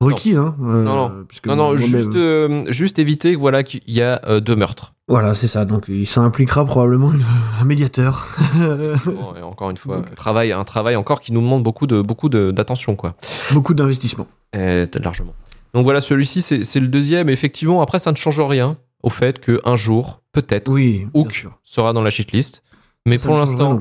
[0.01, 1.13] Requise, hein, euh, Non, non.
[1.47, 4.95] Non, non, juste, euh, juste éviter voilà, qu'il y a euh, deux meurtres.
[5.09, 5.65] Voilà, c'est ça.
[5.65, 7.25] Donc, ça impliquera probablement une-
[7.61, 8.27] un médiateur.
[9.05, 12.29] Bon, et encore une fois, travail, un travail encore qui nous demande beaucoup de beaucoup
[12.29, 13.15] de- d'attention, quoi.
[13.53, 14.27] Beaucoup d'investissement.
[14.55, 15.35] Largement.
[15.75, 17.29] Donc voilà, celui-ci, c'est c'est le deuxième.
[17.29, 22.03] Effectivement, après, ça ne change rien au fait qu'un jour, peut-être, Oui, Hook sera dans
[22.03, 22.63] la shitlist.
[23.07, 23.81] Mais Ça pour l'instant, non.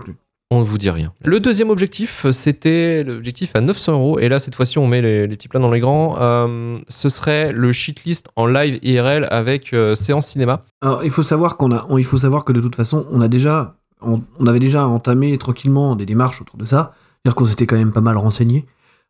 [0.52, 1.14] On ne vous dit rien.
[1.24, 4.20] Le deuxième objectif, c'était l'objectif à 900 euros.
[4.20, 6.18] Et là, cette fois-ci, on met les, les petits plats dans les grands.
[6.20, 10.64] Euh, ce serait le shitlist en live IRL avec euh, séance cinéma.
[10.82, 13.22] Alors, il faut savoir qu'on a, on- il faut savoir que de toute façon, on
[13.22, 16.94] a déjà, on, on avait déjà entamé tranquillement des démarches autour de ça.
[17.24, 18.66] C'est-à-dire qu'on s'était quand même pas mal renseigné.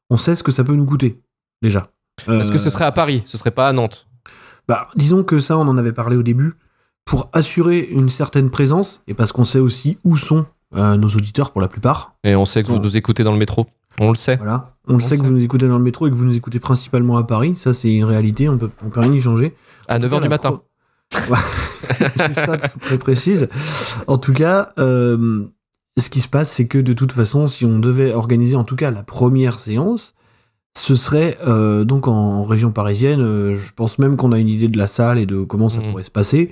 [0.09, 1.21] On sait ce que ça peut nous coûter,
[1.61, 1.87] déjà.
[2.27, 4.07] Est-ce que ce Euh, serait à Paris Ce serait pas à Nantes
[4.67, 6.55] Bah, disons que ça, on en avait parlé au début.
[7.05, 11.51] Pour assurer une certaine présence, et parce qu'on sait aussi où sont euh, nos auditeurs
[11.51, 12.13] pour la plupart.
[12.23, 12.83] Et on sait que vous Bon.
[12.83, 13.65] nous écoutez dans le métro.
[13.99, 14.37] On le sait.
[14.37, 14.75] Voilà.
[14.87, 16.59] On le sait que vous nous écoutez dans le métro et que vous nous écoutez
[16.59, 17.55] principalement à Paris.
[17.55, 18.47] Ça, c'est une réalité.
[18.49, 19.53] On peut, on peut rien y changer.
[19.87, 20.61] À 9h Voilà, du matin.
[21.11, 21.35] pro-.
[22.27, 23.47] Les stats sont très précises.
[24.07, 25.43] En tout cas, euh,
[25.99, 28.75] ce qui se passe, c'est que de toute façon, si on devait organiser en tout
[28.75, 30.13] cas la première séance,
[30.77, 33.21] ce serait euh, donc en, région parisienne.
[33.21, 35.79] euh, je pense même qu'on a une idée de la salle et de comment ça
[35.79, 35.89] Mhm.
[35.89, 36.51] pourrait se passer.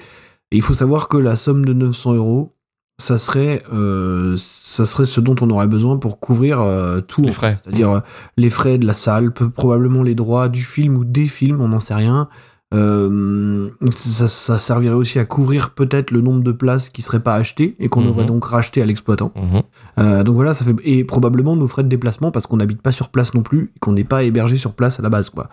[0.51, 2.56] Et il faut savoir que la somme de 900 euros,
[2.99, 7.21] ça serait, euh, ça serait ce dont on aurait besoin pour couvrir euh, tout.
[7.21, 7.55] Les frais.
[7.63, 7.99] C'est-à-dire euh,
[8.38, 11.67] les frais de la salle, peu- probablement les droits du film ou des films, on
[11.67, 12.27] n'en sait rien.
[12.73, 17.36] Euh, ça, ça servirait aussi à couvrir peut-être le nombre de places qui seraient pas
[17.36, 18.10] achetées et qu'on Mhm.
[18.10, 19.31] aurait donc racheté à l'exploitant.
[19.36, 19.62] Mhm.
[19.99, 22.91] Euh, donc voilà, ça fait et probablement nos frais de déplacement parce qu'on n'habite pas
[22.91, 25.47] sur place non plus et qu'on n'est pas hébergé sur place à la base quoi.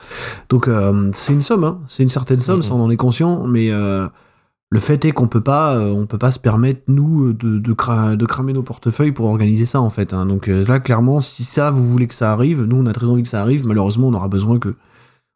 [0.48, 2.62] Donc euh, c'est une somme, hein, c'est une certaine somme, Mhm.
[2.62, 4.08] ça on en est conscient, mais euh,
[4.70, 7.72] le fait est qu'on peut pas, euh, on peut pas se permettre nous de, de,
[7.74, 10.12] cra- de cramer nos portefeuilles pour organiser ça en fait.
[10.12, 10.26] hein.
[10.26, 13.06] Donc euh, là clairement, si ça vous voulez que ça arrive, nous on a très
[13.06, 13.66] envie que ça arrive.
[13.66, 14.74] Malheureusement, on aura besoin que,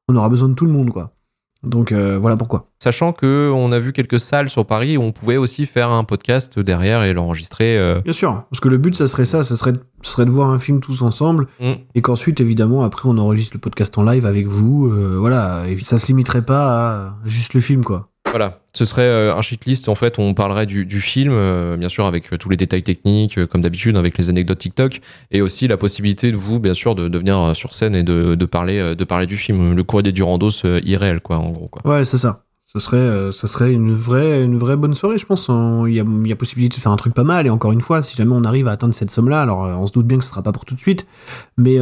[0.08, 1.12] on aura besoin de tout le monde quoi.
[1.64, 2.68] Donc euh, voilà pourquoi.
[2.80, 6.04] Sachant que on a vu quelques salles sur Paris où on pouvait aussi faire un
[6.04, 7.76] podcast derrière et l'enregistrer.
[7.76, 10.60] euh, Bien sûr, parce que le but ça serait ça, ça serait, de voir un
[10.60, 11.72] film tous ensemble mm.
[11.96, 15.76] et qu'ensuite évidemment après on enregistre le podcast en live avec vous euh, voilà et
[15.78, 19.88] ça se limiterait pas à juste le film quoi Voilà, ce serait euh, un shitlist.
[19.88, 23.44] En fait, on parlerait du, film, euh, bien sûr, avec euh, tous les détails techniques,
[23.46, 27.18] comme d'habitude, avec les anecdotes TikTok, et aussi la possibilité de vous, bien sûr, de,
[27.18, 30.80] venir sur scène et de, parler, de parler du film, le courrier du randos euh,
[30.84, 31.68] irréel, quoi, en gros.
[31.68, 31.90] Quoi.
[31.90, 35.50] ouais c'est ça ce serait serait une vraie une vraie bonne soirée je pense
[35.86, 38.14] il y a, possibilité de faire un truc pas mal et encore une fois si
[38.14, 40.28] jamais on arrive à atteindre cette somme là alors on se doute bien que ce
[40.28, 41.06] sera pas pour tout de suite
[41.56, 41.78] mais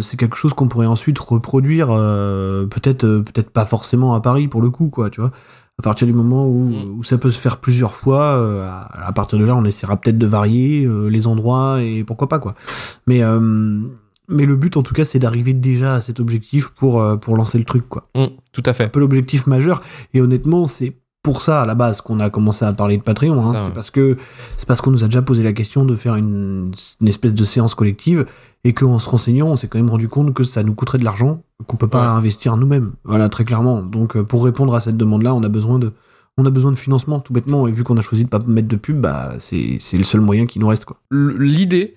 [0.00, 4.70] c'est quelque chose qu'on pourrait ensuite reproduire peut-être peut-être pas forcément à Paris pour le
[4.70, 5.32] coup quoi tu vois
[5.78, 6.98] à partir du moment où, Mm.
[6.98, 9.96] où ça peut se faire plusieurs fois, euh, à, à partir de là, on essaiera
[9.96, 12.54] peut-être de varier euh, les endroits et pourquoi pas quoi.
[13.06, 13.80] Mais euh,
[14.30, 17.58] mais le but en tout cas, c'est d'arriver déjà à cet objectif pour pour lancer
[17.58, 18.08] le truc quoi.
[18.14, 18.88] Mm, tout à Un fait.
[18.88, 19.80] peu l'objectif majeur.
[20.14, 23.42] Et honnêtement, c'est pour ça à la base qu'on a commencé à parler de Patreon.
[23.44, 23.54] C'est hein.
[23.56, 23.70] C'est ouais.
[23.74, 24.16] parce que
[24.56, 27.44] c'est parce qu'on nous a déjà posé la question de faire une, une espèce de
[27.44, 28.26] séance collective
[28.64, 31.04] et qu'en se renseignant, on s'est quand même rendu compte que ça nous coûterait de
[31.04, 32.18] l'argent qu'on peut pas Ouais.
[32.18, 32.92] investir nous-mêmes.
[33.04, 33.82] Voilà, très clairement.
[33.82, 35.92] Donc euh, pour répondre à cette demande-là, on a besoin de
[36.40, 38.68] on a besoin de financement tout bêtement et vu qu'on a choisi de pas mettre
[38.68, 40.98] de pub, bah c'est c'est le seul moyen qui nous reste quoi.
[41.10, 41.94] L'idée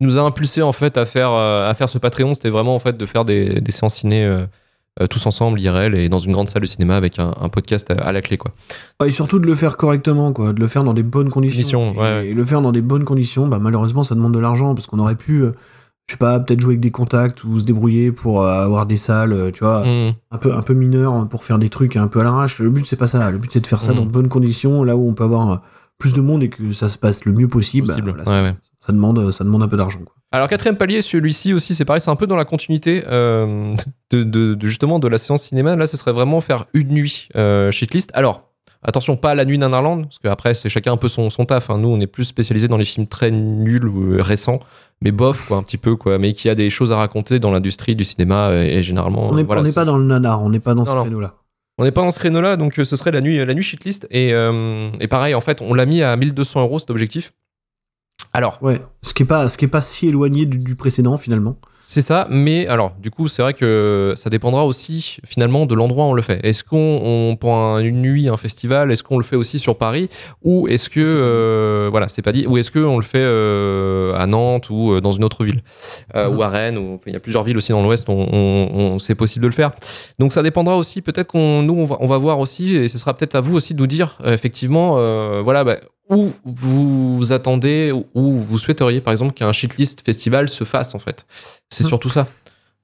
[0.00, 2.74] qui nous a impulsé, en fait, à faire, euh, à faire ce Patreon, c'était vraiment,
[2.74, 4.44] en fait, de faire des, des séances ciné euh,
[5.08, 7.94] tous ensemble, IRL, et dans une grande salle de cinéma avec un, un podcast à,
[7.94, 8.50] à la clé, quoi.
[9.00, 11.96] Ouais, Et surtout de le faire correctement, quoi, de le faire dans des bonnes conditions.
[11.96, 14.74] Ouais, et, et le faire dans des bonnes conditions, bah, malheureusement, ça demande de l'argent
[14.74, 15.44] parce qu'on aurait pu,
[16.06, 18.96] je sais pas, peut-être jouer avec des contacts ou se débrouiller pour euh, avoir des
[18.98, 20.14] salles, euh, tu vois, Mm.
[20.32, 22.58] un peu un peu mineurs hein, pour faire des trucs un peu à l'arrache.
[22.58, 23.30] Le but c'est pas ça.
[23.30, 23.96] Le but c'est de faire ça Mm.
[23.96, 25.56] dans de bonnes conditions, là où on peut avoir euh,
[25.98, 27.86] plus de monde et que ça se passe le mieux possible.
[27.86, 28.12] Possible.
[28.12, 28.58] Bah, voilà, Ouais, ça, ouais.
[28.86, 30.00] ça demande ça demande un peu d'argent.
[30.32, 33.74] Alors quatrième palier, celui-ci aussi, c'est pareil, c'est un peu dans la continuité euh,
[34.10, 35.76] de, de- de- justement de la séance cinéma.
[35.76, 38.10] Là, ce serait vraiment faire une nuit euh, shitlist.
[38.14, 38.50] Alors
[38.82, 41.70] attention, pas la nuit d'un Irlande, parce qu'après c'est chacun un peu son, son taf.
[41.70, 41.78] hein.
[41.78, 44.58] Nous, on est plus spécialisé dans les films très nuls ou récents,
[45.02, 47.50] mais bof quoi, un petit peu quoi, mais qui a des choses à raconter dans
[47.50, 49.28] l'industrie du cinéma euh, et, généralement.
[49.28, 51.34] On n'est voilà, n'est pas dans le nanar, on n'est pas dans Non, ce créneau-là.
[51.78, 54.06] on n'est pas dans ce créneau-là, donc euh, ce serait la nuit, la nuit shitlist.
[54.10, 57.32] Et, euh, et pareil, en fait, on l'a mis à 1200 euros cet objectif.
[58.32, 61.16] Alors, Ouais, ce qui est pas, ce qui est pas si éloigné du, du précédent
[61.16, 61.56] finalement.
[61.86, 66.06] C'est ça, mais alors, du coup, c'est vrai que ça dépendra aussi finalement de l'endroit
[66.06, 66.40] où on le fait.
[66.42, 69.76] Est-ce qu'on, on, pour un- une nuit, un festival, est-ce qu'on le fait aussi sur
[69.76, 70.08] Paris
[70.42, 74.26] ou est-ce que, euh, voilà, c'est pas dit, ou est-ce qu'on le fait euh, à
[74.26, 75.62] Nantes ou euh, dans une autre ville
[76.16, 76.36] Euh, Mhm.
[76.38, 78.98] ou à Rennes ou il y a plusieurs villes aussi dans l'Ouest on, on- on-
[78.98, 79.72] c'est possible de le faire.
[80.18, 82.96] Donc ça dépendra aussi, peut-être qu'on, nous, on va, on va voir aussi, et ce
[82.96, 84.94] sera peut-être à vous aussi de nous dire effectivement,
[85.42, 85.64] voilà.
[85.64, 85.76] bah,
[86.10, 91.24] où vous attendez, où vous souhaiteriez par exemple qu'un shitlist festival se fasse en fait.
[91.74, 91.88] C'est Mhm.
[91.88, 92.28] surtout ça.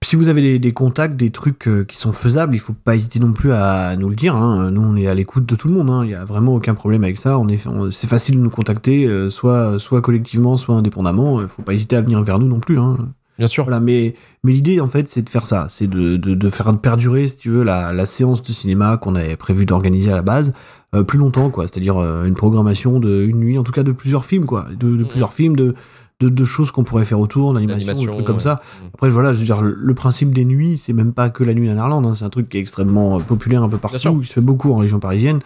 [0.03, 2.94] Si vous avez des, des contacts, des trucs euh, qui sont faisables, il faut pas
[2.94, 4.35] hésiter non plus à nous le dire.
[4.35, 4.70] hein.
[4.70, 5.90] Nous, on est à l'écoute de tout le monde.
[5.90, 6.03] hein.
[6.05, 7.38] Il y a vraiment aucun problème avec ça.
[7.38, 11.42] On est, on- c'est facile de nous contacter, euh, soit, soit collectivement, soit indépendamment.
[11.42, 12.79] Il faut pas hésiter à venir vers nous non plus.
[12.79, 12.96] hein.
[13.38, 13.64] Bien sûr.
[13.64, 15.66] Voilà, mais, mais l'idée, en fait, c'est de faire ça.
[15.70, 19.14] C'est de, de, de faire perdurer, si tu veux, la, la séance de cinéma qu'on
[19.14, 20.53] avait prévu d'organiser à la base
[20.94, 21.66] euh, plus longtemps, quoi.
[21.66, 24.66] C'est-à-dire euh, une programmation de une nuit, en tout cas de plusieurs films, quoi.
[24.79, 25.07] De, de Mhm.
[25.09, 25.74] plusieurs films, de,
[26.20, 28.42] de, de choses qu'on pourrait faire autour, d'animation, des trucs comme ouais.
[28.42, 28.61] ça.
[28.83, 28.90] Mhm.
[28.94, 31.70] Après, voilà, je veux dire, le, principe des nuits, c'est même pas que la nuit
[31.70, 32.06] en Irlande.
[32.06, 32.14] hein.
[32.14, 34.72] C'est un truc qui est extrêmement euh, populaire un peu partout, qui se fait beaucoup
[34.72, 35.40] en région parisienne.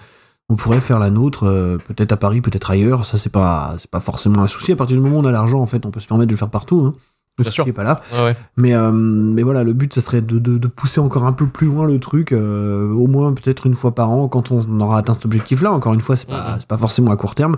[0.50, 3.04] On pourrait faire la nôtre, euh, peut-être à Paris, peut-être ailleurs.
[3.06, 4.72] Ça, c'est pas, c'est pas forcément un souci.
[4.72, 6.34] À partir du moment où on a l'argent, en fait, on peut se permettre de
[6.34, 6.82] le faire partout.
[6.84, 6.92] Hein.
[7.38, 7.66] Le souci sûr.
[7.66, 8.00] est pas là.
[8.22, 8.36] Ouais.
[8.56, 11.46] Mais, euh, mais voilà, le but, ce serait de, de, de pousser encore un peu
[11.46, 14.98] plus loin le truc, euh, au moins peut-être une fois par an, quand on aura
[14.98, 15.72] atteint cet objectif-là.
[15.72, 16.56] Encore une fois, c'est pas, Mhm.
[16.58, 17.56] c'est pas forcément à court terme,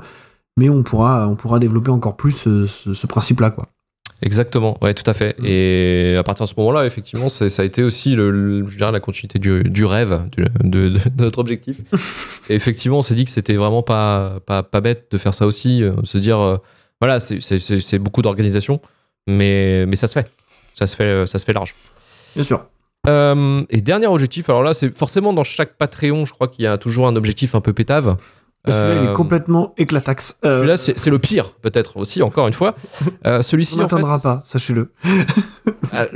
[0.56, 3.66] mais on pourra, on pourra développer encore plus ce, ce- ce principe-là, quoi.
[4.22, 5.38] Exactement, ouais, tout à fait.
[5.38, 5.44] Mm.
[5.44, 8.90] Et à partir de ce moment-là, effectivement, ça a été aussi, le, le- je dirais,
[8.90, 11.76] la continuité du, du rêve, du- de, notre objectif.
[12.48, 15.46] Et effectivement, on s'est dit que c'était vraiment pas, pas, pas bête de faire ça
[15.46, 16.56] aussi, euh, se dire, euh,
[17.00, 18.80] voilà, c'est- c'est c'est- c'est beaucoup d'organisation,
[19.26, 20.30] mais, mais ça se fait.
[20.72, 21.74] Ça se fait, ça se fait large.
[22.34, 22.64] Bien sûr.
[23.06, 26.66] Euh, et dernier objectif, alors là, c'est forcément dans chaque Patreon, je crois qu'il y
[26.66, 28.16] a toujours un objectif un peu pétave.
[28.66, 30.37] Celui-là, il Euh, est complètement éclataxe.
[30.44, 32.74] Euh, Celui-là, c'est le pire, peut-être aussi, encore une fois.
[33.26, 34.90] Euh, Celui-ci, on n'atteindra pas, sachez-le.
[35.92, 36.07] Ah,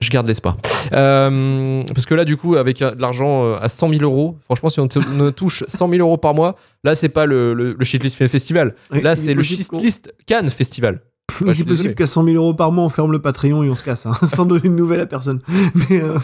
[0.00, 0.58] je garde l'espoir.
[0.92, 4.36] Euh, parce que là, du coup, avec euh, de l'argent euh, à 100 000 euros,
[4.44, 4.88] franchement, si on
[5.18, 8.28] on touche 100 000 euros par mois, là, c'est pas le, le, le Shitlist Film
[8.28, 8.74] Festival.
[8.90, 11.00] Là, c'est est le Shitlist Cannes Festival.
[11.40, 13.74] Il est possible qu'à 100 000 euros par mois, on ferme le Patreon et on
[13.74, 15.40] se casse, hein, sans donner de nouvelles à personne.
[15.88, 16.18] Mais euh,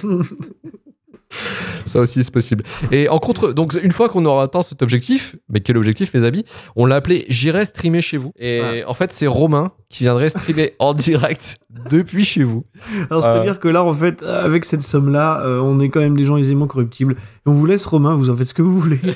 [1.85, 2.65] Ça aussi, c'est possible.
[2.91, 6.25] Et en contre, donc, une fois qu'on aura atteint cet objectif, mais quel objectif, mes
[6.25, 6.45] amis?
[6.77, 8.33] On l'a appelé J'irai streamer chez vous.
[8.39, 8.85] Et Ouais.
[8.85, 11.57] en fait, c'est Romain qui viendrait streamer en direct
[11.91, 12.65] depuis chez vous.
[13.11, 16.25] Alors, c'est-à-dire que là, en fait, avec cette somme-là, euh, on est quand même des
[16.25, 17.15] gens aisément corruptibles.
[17.15, 19.01] Et on vous laisse, Romain, vous en faites ce que vous voulez.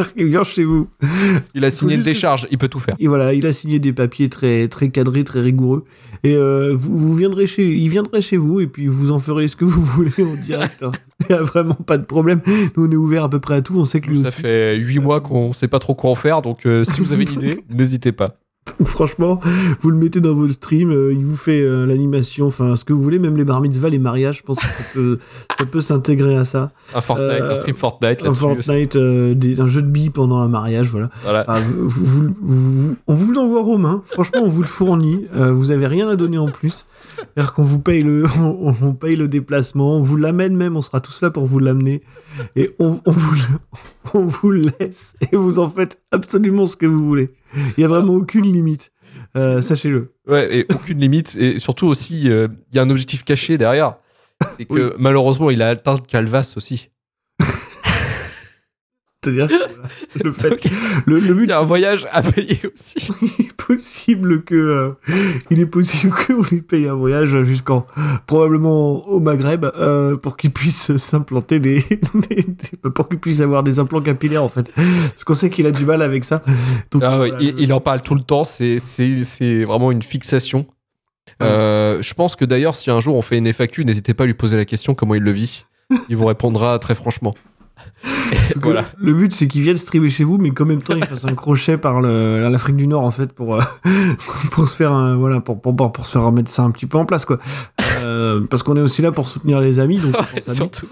[0.16, 0.88] Il vient chez vous.
[1.54, 2.96] Il a signé une que- décharge, il peut tout faire.
[2.98, 5.84] Et voilà, il a signé des papiers très, très cadrés, très rigoureux.
[6.24, 9.48] Et euh, vous, vous viendrez chez, il viendrait chez vous et puis vous en ferez
[9.48, 10.82] ce que vous voulez en direct.
[10.82, 10.92] hein.
[11.20, 12.40] Il n'y a vraiment pas de problème.
[12.76, 13.78] Nous, on est ouvert à peu près à tout.
[13.78, 14.40] On sait que Ça aussi.
[14.42, 17.24] fait 8 mois qu'on sait pas trop quoi en faire, donc euh, si vous avez
[17.24, 18.36] une idée, n'hésitez pas.
[18.84, 19.40] Franchement,
[19.80, 22.92] vous le mettez dans vos streams, euh, il vous fait euh, l'animation, enfin ce que
[22.92, 25.18] vous voulez, même les bar mitzvahs, les mariages, je pense que ça peut,
[25.58, 26.70] ça peut s'intégrer à ça.
[26.94, 28.34] Un Fortnite, Euh, un stream Fortnite Un.
[28.34, 31.10] Fortnite, euh, des- un jeu de billes pendant un mariage, voilà.
[31.24, 31.42] Voilà.
[31.48, 35.52] Enfin, vous- vous- vous- vous- on vous l'envoie Romain, franchement on vous le fournit, euh,
[35.52, 36.86] vous avez rien à donner en plus.
[37.16, 40.82] C'est-à-dire qu'on vous paye le, on, on paye le déplacement, on vous l'amène même, on
[40.82, 42.02] sera tous là pour vous l'amener.
[42.56, 43.36] Et on, on vous,
[44.14, 47.30] on vous le laisse et vous en faites absolument ce que vous voulez.
[47.56, 48.90] Il n'y a vraiment aucune limite.
[49.36, 50.14] Euh, Sachez-le.
[50.26, 51.36] Ouais, et aucune limite.
[51.38, 53.96] Et surtout aussi, euh, il y a un objectif caché derrière.
[54.58, 54.94] C'est que Oui.
[54.98, 56.90] malheureusement, il a atteint le Calvas aussi.
[59.24, 60.64] C'est-à-dire que, le, fait, Donc,
[61.06, 62.94] le, le il but y a un voyage à payer aussi.
[63.38, 64.90] il est possible que euh,
[65.50, 66.12] il est possible
[66.50, 67.86] lui payiez un voyage jusqu'en
[68.26, 71.76] probablement au Maghreb euh, pour qu'il puisse s'implanter des,
[72.30, 75.66] des- des- pour qu'il puisse avoir des implants capillaires en fait parce qu'on sait qu'il
[75.66, 76.42] a du mal avec ça
[76.90, 78.42] donc Ah voilà, il, le- il en parle tout le temps.
[78.44, 78.78] C'est
[79.64, 80.66] vraiment une fixation.
[81.42, 84.26] Euh, je pense que d'ailleurs, si un jour on fait une FAQ, n'hésitez pas à
[84.26, 85.64] lui poser la question comment il le vit.
[86.08, 87.34] Il vous répondra très franchement.
[88.56, 88.84] Voilà.
[88.98, 91.34] le but c'est qu'il vienne streamer chez vous mais qu'en même temps il fasse un
[91.34, 93.60] crochet par l'Afrique du Nord en fait pour euh,
[94.50, 96.86] pour se faire un, voilà pour, pour, pour, pour se faire remettre ça un petit
[96.86, 97.38] peu en place quoi
[98.04, 100.56] Euh, parce qu'on est aussi là pour soutenir les amis donc on pense à lui.
[100.56, 100.86] Surtout.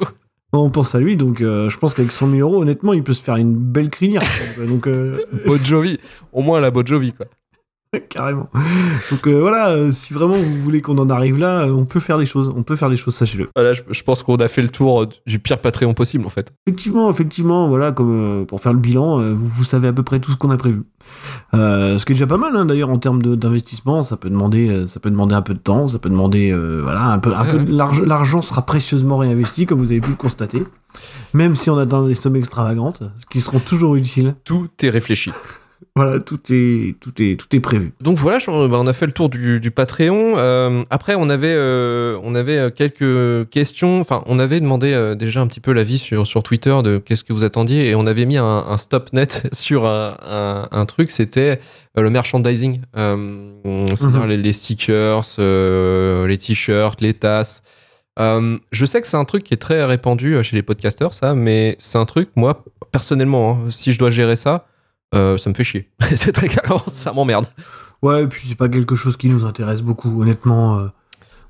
[0.52, 3.12] On pense à lui, donc euh, je pense qu'avec 100 000 euros, honnêtement, il peut
[3.12, 4.22] se faire une belle crinière.
[4.66, 6.00] donc, euh, Bon Jovi.
[6.32, 7.26] Au moins la Bon Jovi, quoi.
[8.08, 8.48] carrément.
[9.10, 11.98] Donc euh, voilà, euh, si vraiment vous voulez qu'on en arrive là, euh, on peut
[12.00, 12.52] faire des choses.
[12.54, 13.48] On peut faire des choses, sachez-le.
[13.56, 16.52] Voilà, je, je pense qu'on a fait le tour du pire Patreon possible, en fait.
[16.66, 20.30] Effectivement, effectivement, voilà, comme pour faire le bilan, vous, vous savez à peu près tout
[20.30, 20.82] ce qu'on a prévu.
[21.52, 25.00] Ce qui est déjà pas mal, hein, d'ailleurs, en termes d'investissement, ça peut demander, ça
[25.00, 27.56] peut demander un peu de temps, ça peut demander, voilà, un peu, un Ouais, peu
[27.58, 27.64] ouais.
[27.64, 28.04] de l'argent.
[28.06, 30.62] L'argent sera précieusement réinvesti, comme vous avez pu le constater,
[31.34, 34.34] même si on atteint des sommes extravagantes, ce qui seront toujours utiles.
[34.44, 35.32] Tout est réfléchi.
[35.96, 37.92] voilà, tout est, tout est, tout est prévu.
[38.00, 40.34] Donc voilà, je- bah, on a fait le tour du, du Patreon.
[40.36, 44.00] Euh, après, on avait, euh, on avait euh, quelques questions.
[44.00, 47.24] Enfin, on avait demandé euh, déjà un petit peu l'avis sur, sur Twitter de qu'est-ce
[47.24, 50.86] que vous attendiez, et on avait mis un, un stop net sur un, un- un
[50.86, 51.10] truc.
[51.10, 51.60] C'était
[51.98, 53.50] euh, le merchandising, Euh,
[53.96, 54.28] c'est-à-dire Mhm.
[54.28, 57.62] les, les stickers, euh, les t-shirts, les tasses.
[58.18, 61.14] Euh, je sais que c'est un truc qui est très répandu euh, chez les podcasteurs,
[61.14, 64.66] ça, mais c'est un truc, moi, personnellement, hein, si je dois gérer ça,
[65.14, 65.88] euh, ça me fait chier.
[66.16, 67.46] c'est très clairement, ça m'emmerde.
[68.02, 70.78] Ouais, et puis c'est pas quelque chose qui nous intéresse beaucoup, honnêtement.
[70.78, 70.86] euh,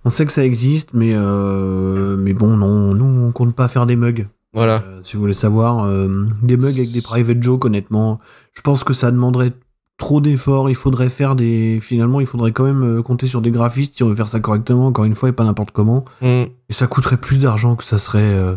[0.04, 3.86] on sait que ça existe, mais, euh, mais bon, non, nous, on compte pas faire
[3.86, 4.28] des mugs.
[4.52, 4.82] Voilà.
[4.86, 8.18] Euh, si vous voulez savoir, euh, des mugs avec des private jokes, honnêtement,
[8.54, 9.52] je pense que ça demanderait
[9.96, 10.70] trop d'efforts.
[10.70, 11.78] Il faudrait faire des.
[11.80, 14.40] Finalement, il faudrait quand même euh, compter sur des graphistes si on veut faire ça
[14.40, 16.04] correctement, encore une fois, et pas n'importe comment.
[16.22, 16.26] Mm.
[16.26, 18.22] Et ça coûterait plus d'argent que ça serait.
[18.22, 18.56] euh,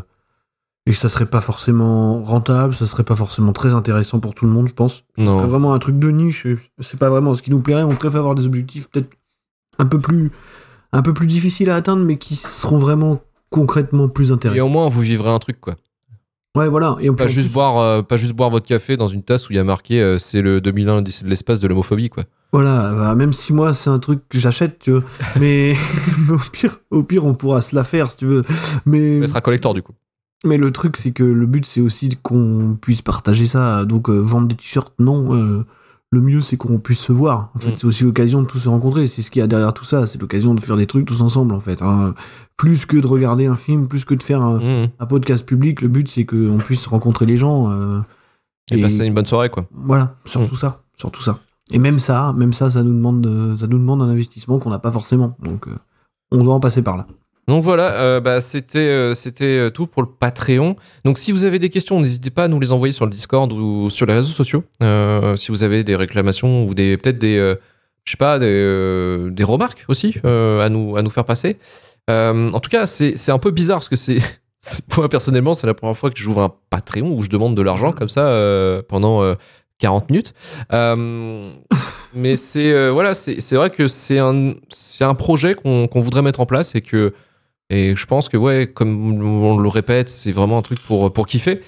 [0.86, 4.46] et que ça serait pas forcément rentable, ça serait pas forcément très intéressant pour tout
[4.46, 5.06] le monde, je pense.
[5.18, 5.46] C'est Non.
[5.48, 6.46] vraiment un truc de niche.
[6.80, 7.84] C'est pas vraiment ce qui nous plairait.
[7.84, 9.10] On préfère avoir des objectifs peut-être
[9.80, 10.32] un peu plus,
[10.92, 14.70] un peu plus difficiles à atteindre, mais qui seront vraiment concrètement plus Et au intéressants.
[14.70, 15.76] moins, vous vivrez un truc, quoi.
[16.56, 16.98] Ouais, voilà.
[17.00, 19.54] Et Pas plus- juste, boire, euh, pas juste boire votre café dans une tasse où
[19.54, 22.26] il y a marqué euh, c'est le 2001 de l'espace de l'homophobie, quoi.
[22.52, 25.02] Voilà, bah, même si moi c'est un truc que j'achète, tu vois.
[25.40, 25.76] Mais
[26.30, 28.44] au pire, au pire, on pourra se la faire si tu veux.
[28.86, 29.94] Mais Elle sera collector, du coup.
[30.46, 33.86] Mais le truc, c'est que le but, c'est aussi qu'on puisse partager ça.
[33.86, 35.34] Donc, euh, vendre des t-shirts, non.
[35.36, 35.66] euh,
[36.12, 37.50] le mieux, c'est qu'on puisse se voir.
[37.56, 37.76] En fait, Mm.
[37.76, 39.08] c'est aussi l'occasion de tous se rencontrer.
[39.08, 40.06] C'est ce qu'il y a derrière tout ça.
[40.06, 41.82] C'est l'occasion de faire des trucs tous ensemble, en fait.
[41.82, 42.14] hein.
[42.58, 44.90] Plus que de regarder un film, plus que de faire un, Mm.
[45.00, 47.72] un podcast public, le but, c'est qu'on puisse rencontrer les gens.
[47.72, 48.02] euh,
[48.72, 49.66] Et, Et- passer une bonne soirée, quoi.
[49.74, 50.84] voilà, surtout ça.
[50.98, 51.40] Surtout ça.
[51.72, 54.70] Et même ça, même ça, ça nous demande, de- ça nous demande un investissement qu'on
[54.70, 55.36] n'a pas forcément.
[55.42, 55.68] Donc,
[56.32, 57.08] on doit en passer par là.
[57.48, 60.76] Donc voilà, euh, bah, c'était euh, c'était euh, tout pour le Patreon.
[61.04, 63.52] Donc si vous avez des questions, n'hésitez pas à nous les envoyer sur le Discord
[63.52, 64.64] ou sur les réseaux sociaux.
[65.36, 67.56] Si vous avez des réclamations ou des peut-être des
[68.06, 71.58] je sais pas des, des remarques aussi à nous à nous faire passer.
[72.08, 74.20] En tout cas, c'est c'est un peu bizarre parce que c'est
[74.98, 77.92] moi personnellement, c'est la première fois que j'ouvre un Patreon où je demande de l'argent
[77.92, 78.24] comme ça
[78.88, 79.36] pendant euh,
[79.80, 80.34] 40 minutes.
[82.16, 84.54] Mais c'est voilà, c'est vrai que c'est un
[85.02, 87.14] un projet qu'on voudrait mettre en place et que
[87.70, 91.26] et je pense que, ouais, comme on le répète, c'est vraiment un truc pour, pour
[91.26, 91.62] kiffer.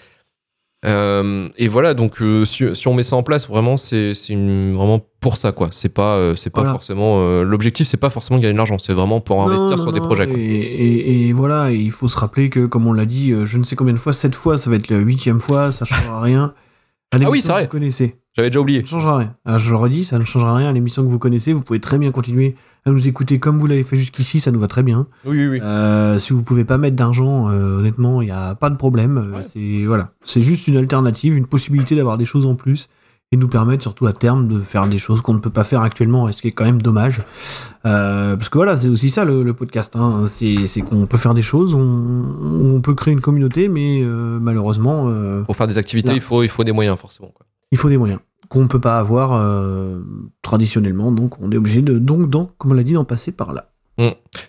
[0.86, 5.02] Euh, et voilà, donc euh, si, si on met ça en place, vraiment, c'est vraiment
[5.20, 5.70] pour ça, quoi.
[5.72, 6.74] C'est pas, euh, c'est pas Voilà.
[6.74, 7.42] forcément.
[7.42, 9.92] L'objectif, c'est pas forcément de gagner de l'argent, c'est vraiment pour investir Non, sur non,
[9.94, 10.38] des non, projets, quoi.
[10.38, 13.64] Et, et- et voilà, il faut se rappeler que, comme on l'a dit, je ne
[13.64, 16.54] sais combien de fois, cette fois, ça va être la huitième fois, ça changera rien.
[17.12, 17.64] À Ah oui, c'est vrai.
[17.64, 18.18] Vous connaissez.
[18.36, 18.82] J'avais déjà Ça oublié.
[18.82, 19.36] ne changera rien.
[19.46, 21.54] Ah, je le redis, ça ne changera rien à l'émission que vous connaissez.
[21.54, 22.56] Vous pouvez très bien continuer
[22.88, 25.08] à nous écouter comme vous l'avez fait jusqu'ici, ça nous va très bien.
[25.26, 25.60] Oui, oui, oui.
[25.64, 29.18] Euh, si vous pouvez pas mettre d'argent, euh, honnêtement, il n'y a pas de problème.
[29.18, 29.42] Euh, Ouais.
[29.52, 32.88] C'est voilà, c'est juste une alternative, une possibilité d'avoir des choses en plus
[33.32, 35.82] et nous permettre surtout à terme de faire des choses qu'on ne peut pas faire
[35.82, 37.24] actuellement, et ce qui est quand même dommage.
[37.88, 39.96] Euh, parce que voilà, c'est aussi ça le, le podcast.
[39.96, 40.26] Hein.
[40.28, 41.82] C'est qu'on peut faire des choses, on,
[42.76, 46.44] on peut créer une communauté, mais euh, malheureusement, euh, Pour faire des activités, il faut,
[46.44, 47.30] il faut des moyens, forcément.
[47.34, 47.48] Quoi.
[47.72, 48.20] il faut des moyens
[48.50, 50.00] qu'on ne peut pas avoir euh,
[50.42, 51.12] traditionnellement.
[51.12, 53.70] Donc on est obligé de donc d'en- comme on l'a dit, d'en passer par là.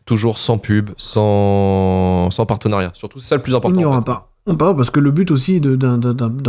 [0.07, 2.91] Toujours sans pub, sans, sans partenariat.
[2.95, 3.75] Surtout, c'est ça le plus important.
[3.77, 4.05] Il n'y en aura fait.
[4.07, 4.33] pas.
[4.49, 5.99] On parce que le but aussi d'un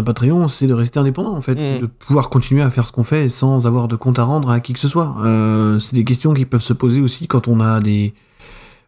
[0.06, 1.60] Patreon, c'est de rester indépendant en fait, Mm.
[1.60, 4.52] c'est de pouvoir continuer à faire ce qu'on fait sans avoir de compte à rendre
[4.52, 5.16] à qui que ce soit.
[5.24, 8.14] Euh, c'est des questions qui peuvent se poser aussi quand on a des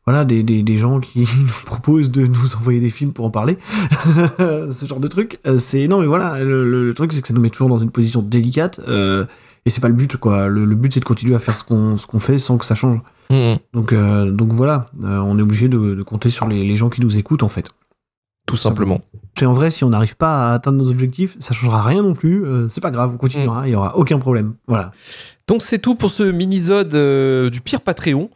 [0.09, 3.29] voilà des, des, des gens qui nous proposent de nous envoyer des films pour en
[3.29, 3.59] parler,
[4.39, 5.39] ce genre de truc.
[5.45, 7.91] Euh, c'est non mais voilà, le, truc c'est que ça nous met toujours dans une
[7.91, 9.25] position délicate euh,
[9.67, 10.47] et c'est pas le but quoi.
[10.47, 12.65] Le, le but c'est de continuer à faire ce qu'on ce qu'on fait sans que
[12.65, 13.01] ça change.
[13.29, 13.59] Mhm.
[13.75, 16.89] Donc euh, donc voilà, Euh, on est obligé de, de compter sur les, les gens
[16.89, 17.69] qui nous écoutent en fait.
[18.47, 19.01] Tout simplement.
[19.39, 22.15] Et en vrai, si on n'arrive pas à atteindre nos objectifs, ça changera rien non
[22.15, 22.43] plus.
[22.69, 24.55] c'est pas grave, on continuera, il y aura aucun problème.
[24.67, 24.91] Voilà.
[25.47, 28.31] Donc c'est tout pour ce mini-zode du pire Patreon.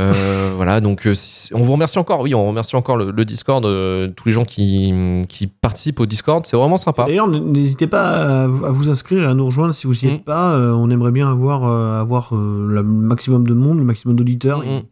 [0.00, 1.12] Euh, voilà, donc euh,
[1.52, 2.20] on vous remercie encore.
[2.20, 4.92] Oui, on remercie encore le, le Discord, euh, tous les gens qui,
[5.28, 6.44] qui participent au Discord.
[6.46, 7.04] C'est vraiment sympa.
[7.04, 10.08] D'ailleurs, n'hésitez pas à, vous- à vous inscrire et à nous rejoindre si vous n'y
[10.14, 10.24] êtes Mm.
[10.24, 10.54] pas.
[10.54, 14.60] euh, on aimerait bien avoir, avoir le maximum de monde, le maximum d'auditeurs.
[14.60, 14.82] Mm, Il mm.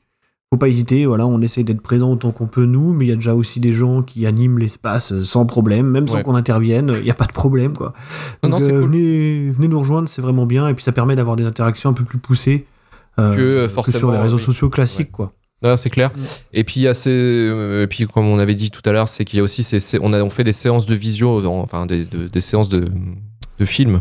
[0.53, 1.07] faut pas hésiter.
[1.07, 3.61] Voilà, on essaye d'être présent autant qu'on peut nous, mais il y a déjà aussi
[3.61, 6.93] des gens qui animent l'espace sans problème, même sans qu'on intervienne.
[6.99, 7.93] Il n'y a pas de problème, quoi.
[8.43, 8.81] Donc, non, c'est cool.
[8.85, 10.69] venez, venez nous rejoindre, c'est vraiment bien.
[10.69, 12.67] Et puis ça permet d'avoir des interactions un peu plus poussées.
[13.19, 14.43] Euh, Que, euh, sur forcément, les réseaux oui.
[14.43, 15.33] sociaux classiques, quoi.
[15.63, 16.11] Ah, c'est clair.
[16.15, 16.21] Mm.
[16.55, 19.41] Et puis, euh, et puis, comme on avait dit tout à l'heure, c'est qu'il y
[19.41, 22.41] a aussi ces, on, a, on fait des séances de visio, enfin des, de- des
[22.41, 22.89] séances de,
[23.59, 24.01] de films.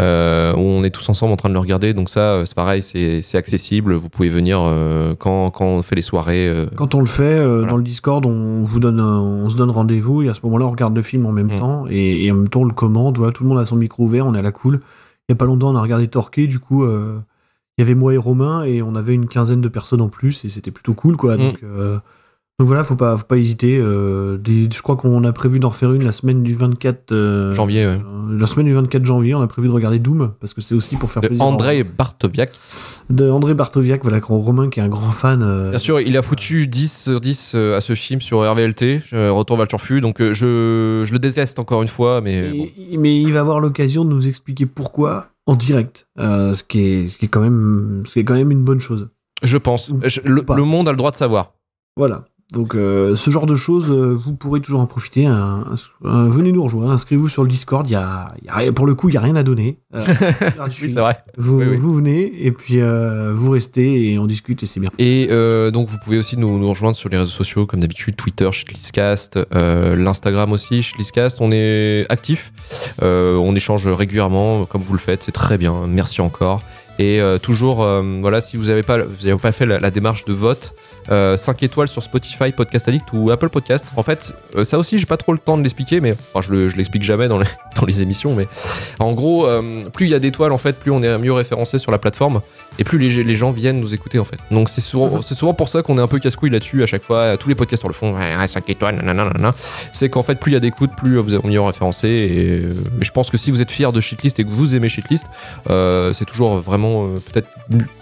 [0.00, 1.94] euh, où on est tous ensemble en train de le regarder.
[1.94, 3.94] Donc ça, c'est pareil, c'est accessible.
[3.94, 6.48] Vous pouvez venir euh, quand, quand on fait les soirées.
[6.48, 7.70] euh, Quand on le fait euh, Voilà.
[7.72, 10.66] dans le Discord, on vous donne, un- on se donne rendez-vous et à ce moment-là,
[10.66, 11.58] on regarde le film en même Mm.
[11.58, 13.18] temps et, et en même temps, on le commande.
[13.18, 14.78] Voilà, tout le monde a son micro ouvert, on est à la cool
[15.28, 17.18] il y a pas longtemps, on a regardé Torquay, du coup, euh,
[17.80, 20.44] il y avait moi et Romain, et on avait une quinzaine de personnes en plus,
[20.44, 21.36] et c'était plutôt cool, quoi.
[21.36, 21.38] Mm.
[21.40, 21.98] Donc, euh,
[22.58, 23.78] donc voilà, faut pas, faut pas hésiter.
[23.80, 27.54] euh, des- je crois qu'on a prévu d'en refaire une la semaine du 24 euh,
[27.54, 27.98] Janvier, ouais.
[28.38, 30.96] la semaine du 24 janvier, on a prévu de regarder Doom, parce que c'est aussi
[30.96, 31.42] pour faire De plaisir.
[31.42, 32.50] Andrei Bartoviak.
[33.08, 35.70] De André Bartoviak, voilà, Romain qui est un grand fan.
[35.70, 39.56] Bien sûr, il a foutu 10 sur 10 euh, à ce film sur RVLT, Retour
[39.56, 42.66] vers le Turfu, donc je, je le déteste encore une fois, mais bon.
[42.98, 47.08] Mais il va avoir l'occasion de nous expliquer pourquoi en direct, euh, ce, qui est,
[47.08, 49.10] ce, qui est quand même, ce qui est quand même une bonne chose.
[49.42, 49.90] je pense.
[50.04, 50.54] Je- le, pas.
[50.54, 51.54] le monde a le droit de savoir.
[51.96, 52.24] Voilà.
[52.52, 55.24] Donc euh, ce genre de choses, euh, vous pourrez toujours en profiter.
[55.26, 55.64] hein.
[56.04, 57.88] Euh, venez nous rejoindre, inscrivez-vous sur le Discord.
[57.88, 59.78] Il y a, y a pour le coup, il n'y a rien à donner.
[60.82, 61.18] Oui, c'est vrai.
[61.38, 61.76] vous, Oui, oui.
[61.76, 64.88] vous venez et puis vous restez et on discute et c'est bien.
[64.98, 65.26] Et
[65.72, 69.38] donc, vous pouvez aussi nous, nous rejoindre sur les réseaux sociaux, comme d'habitude, Twitter, Shitlistcast,
[69.52, 71.38] l'Instagram aussi, Shitlistcast.
[71.40, 72.52] On est actif,
[73.02, 75.86] on échange régulièrement, comme vous le faites, c'est très bien.
[75.88, 76.60] Merci encore.
[76.98, 77.86] Et toujours,
[78.20, 80.74] voilà, si vous n'avez pas, vous avez pas fait la, la démarche de vote,
[81.10, 83.86] euh, 5 étoiles sur Spotify, Podcast Addict ou Apple Podcast.
[83.96, 86.52] En fait, euh, ça aussi, j'ai pas trop le temps de l'expliquer, mais enfin, je,
[86.52, 87.46] le- je l'explique jamais dans les,
[87.76, 88.34] dans les émissions.
[88.34, 88.46] Mais
[88.98, 91.78] en gros, euh, plus il y a d'étoiles, en fait, plus on est mieux référencé
[91.78, 92.40] sur la plateforme
[92.78, 94.38] et plus les, les gens viennent nous écouter en fait.
[94.50, 97.02] Donc c'est souvent, c'est souvent pour ça qu'on est un peu casse-couille là-dessus à chaque
[97.02, 97.36] fois.
[97.36, 99.54] Tous les podcasters le font, ouais, 5 étoiles, nanana.
[99.92, 102.08] C'est qu'en fait, plus il y a d'écoute, plus vous êtes mieux référencé.
[102.08, 104.74] Et euh, mais je pense que si vous êtes fier de Shitlist et que vous
[104.76, 105.26] aimez Shitlist,
[105.68, 107.48] c'est toujours vraiment peut-être.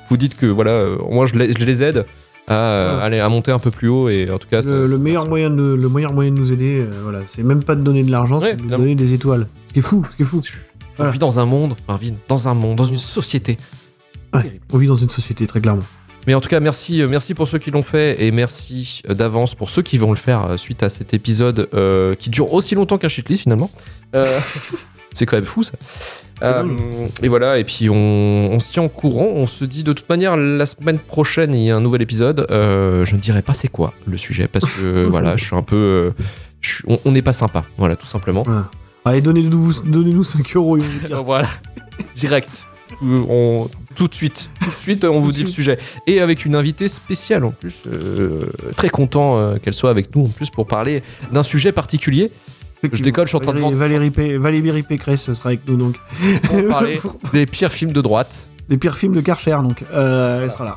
[0.09, 2.07] Vous dites que voilà, euh, moi je les, je les aide
[2.49, 3.03] à, Ouais.
[3.03, 4.63] aller, à monter un peu plus haut et en tout cas.
[4.63, 7.43] ça- Le, ça- meilleur moyen de, le meilleur moyen de nous aider, euh, voilà, c'est
[7.43, 9.47] même pas de donner de l'argent, Ouais, c'est de nous donner des étoiles.
[9.69, 10.41] Ce qui est fou, ce qui est fou.
[10.41, 11.13] On Voilà.
[11.13, 13.57] vit dans un monde, Marvin, dans un monde, dans une société.
[14.35, 15.83] Ouais, on vit dans une société très clairement.
[16.27, 19.15] Mais en tout cas, merci, euh, merci pour ceux qui l'ont fait et merci euh,
[19.15, 22.75] d'avance pour ceux qui vont le faire suite à cet épisode euh, qui dure aussi
[22.75, 23.71] longtemps qu'un shitlist finalement.
[24.15, 24.39] Euh,
[25.15, 25.73] c'est quand même fou ça.
[26.43, 26.65] Euh,
[27.23, 29.27] et voilà, et puis on, on se tient au courant.
[29.35, 32.47] On se dit de toute manière, la semaine prochaine, il y a un nouvel épisode.
[32.51, 35.63] Euh, je ne dirai pas c'est quoi le sujet parce que voilà, je suis un
[35.63, 35.77] peu.
[35.77, 36.11] euh,
[36.61, 38.43] suis- on- n'est pas sympa, voilà, tout simplement.
[38.45, 38.67] Voilà.
[39.05, 40.77] Allez, donnez-nous donnez 5 euros.
[41.25, 41.49] voilà,
[42.17, 42.67] direct.
[43.03, 45.77] On- tout de suite, tout de suite, on vous dit le sujet.
[46.07, 48.41] Et avec une invitée spéciale en plus, euh,
[48.77, 52.31] très content qu'elle soit avec nous en plus pour parler d'un sujet particulier.
[52.93, 55.77] Je décolle, je suis en train de Valérie, vendre- Valérie, Valérie Pécresse sera avec nous
[55.77, 55.97] donc.
[56.45, 57.01] Pour parler
[57.33, 58.49] des pires films de droite.
[58.71, 59.83] Les pires films de Karcher donc.
[59.95, 60.77] Euh, Elle sera là.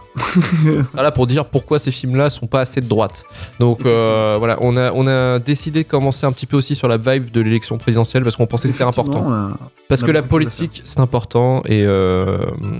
[0.65, 3.25] Elle sera là pour dire pourquoi ces films-là sont pas assez de droite.
[3.59, 6.87] Donc euh, voilà, on a, on a décidé de commencer un petit peu aussi sur
[6.87, 9.49] la vibe de l'élection présidentielle parce qu'on pensait que c'était important.
[9.89, 12.37] Parce que la politique, c'est important et, euh,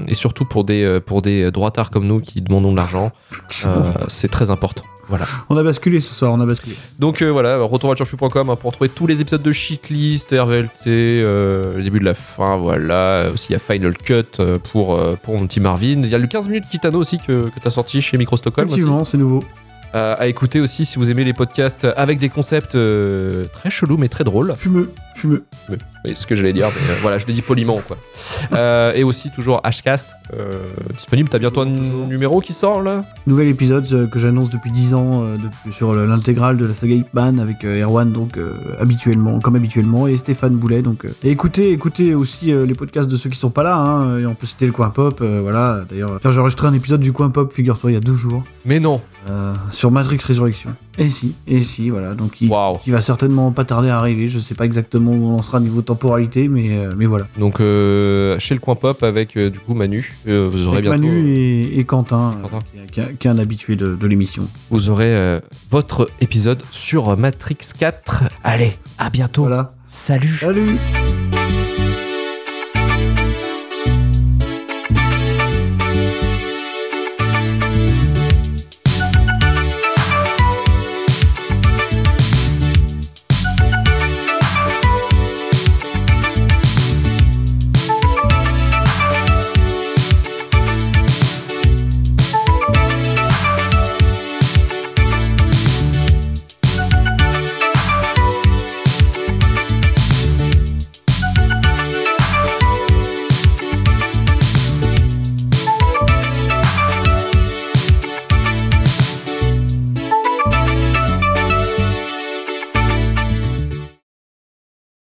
[0.07, 3.11] et surtout pour des, pour des droitards comme nous qui demandons de l'argent,
[4.07, 4.83] c'est très important.
[5.11, 5.27] Voilà.
[5.49, 6.73] On a basculé ce soir, on a basculé.
[6.97, 11.83] Donc euh, voilà, retourvoiturefus.com hein, pour retrouver tous les épisodes de Shitlist, RVLT, euh, le
[11.83, 13.27] début de la fin, voilà.
[13.33, 16.03] Aussi il y a Final Cut euh, pour, euh, pour mon petit Marvin.
[16.03, 18.37] Il y a le 15 minutes Kitano aussi que, que tu as sorti chez Micro
[18.37, 18.69] Stockholm.
[18.69, 19.43] Effectivement, c'est nouveau.
[19.93, 22.77] À écouter aussi si vous aimez les podcasts avec des concepts
[23.51, 24.55] très chelous mais très drôles.
[24.55, 25.43] Fumeux, fumeux.
[25.69, 27.97] Oui, c'est ce que j'allais dire, mais euh, voilà, je l'ai dit poliment quoi.
[28.53, 30.53] Euh, et aussi toujours Hcast euh,
[30.95, 31.29] disponible.
[31.29, 33.03] T'as bientôt un numéro qui sort là?
[33.27, 35.23] Nouvel épisode euh, que j'annonce depuis 10 ans
[35.71, 38.37] sur le- l'intégrale de la saga Hitman avec Erwan donc
[38.79, 40.81] habituellement, comme habituellement, et Stéphane Boulet.
[40.81, 43.75] Donc, et écoutez, écoutez aussi les podcasts de ceux qui sont pas là.
[43.75, 45.21] Hein, et on peut citer le Coin Pop.
[45.21, 45.81] voilà.
[45.89, 48.79] D'ailleurs, j'ai enregistré un épisode du Coin Pop, figure-toi, il y a deux jours, Mais
[48.79, 49.01] non.
[49.71, 50.71] sur Matrix Résurrection.
[50.97, 52.13] Et si, et si, voilà.
[52.15, 54.27] Donc il, va certainement pas tarder à arriver.
[54.27, 57.27] Je sais pas exactement où on en sera niveau temporalité, mais, euh, mais voilà.
[57.37, 60.31] Donc euh, chez le coin pop avec euh, du coup Manu, vous
[60.67, 61.03] aurez Avec bientôt.
[61.03, 62.59] Manu et, et Quentin, Quentin.
[62.91, 64.43] qui, est- qui un habitué de, de l'émission.
[64.69, 65.39] vous aurez
[65.69, 68.23] votre épisode sur Matrix 4.
[68.43, 69.43] Allez, à bientôt.
[69.43, 69.67] Voilà.
[69.85, 70.27] Salut.
[70.27, 70.77] Salut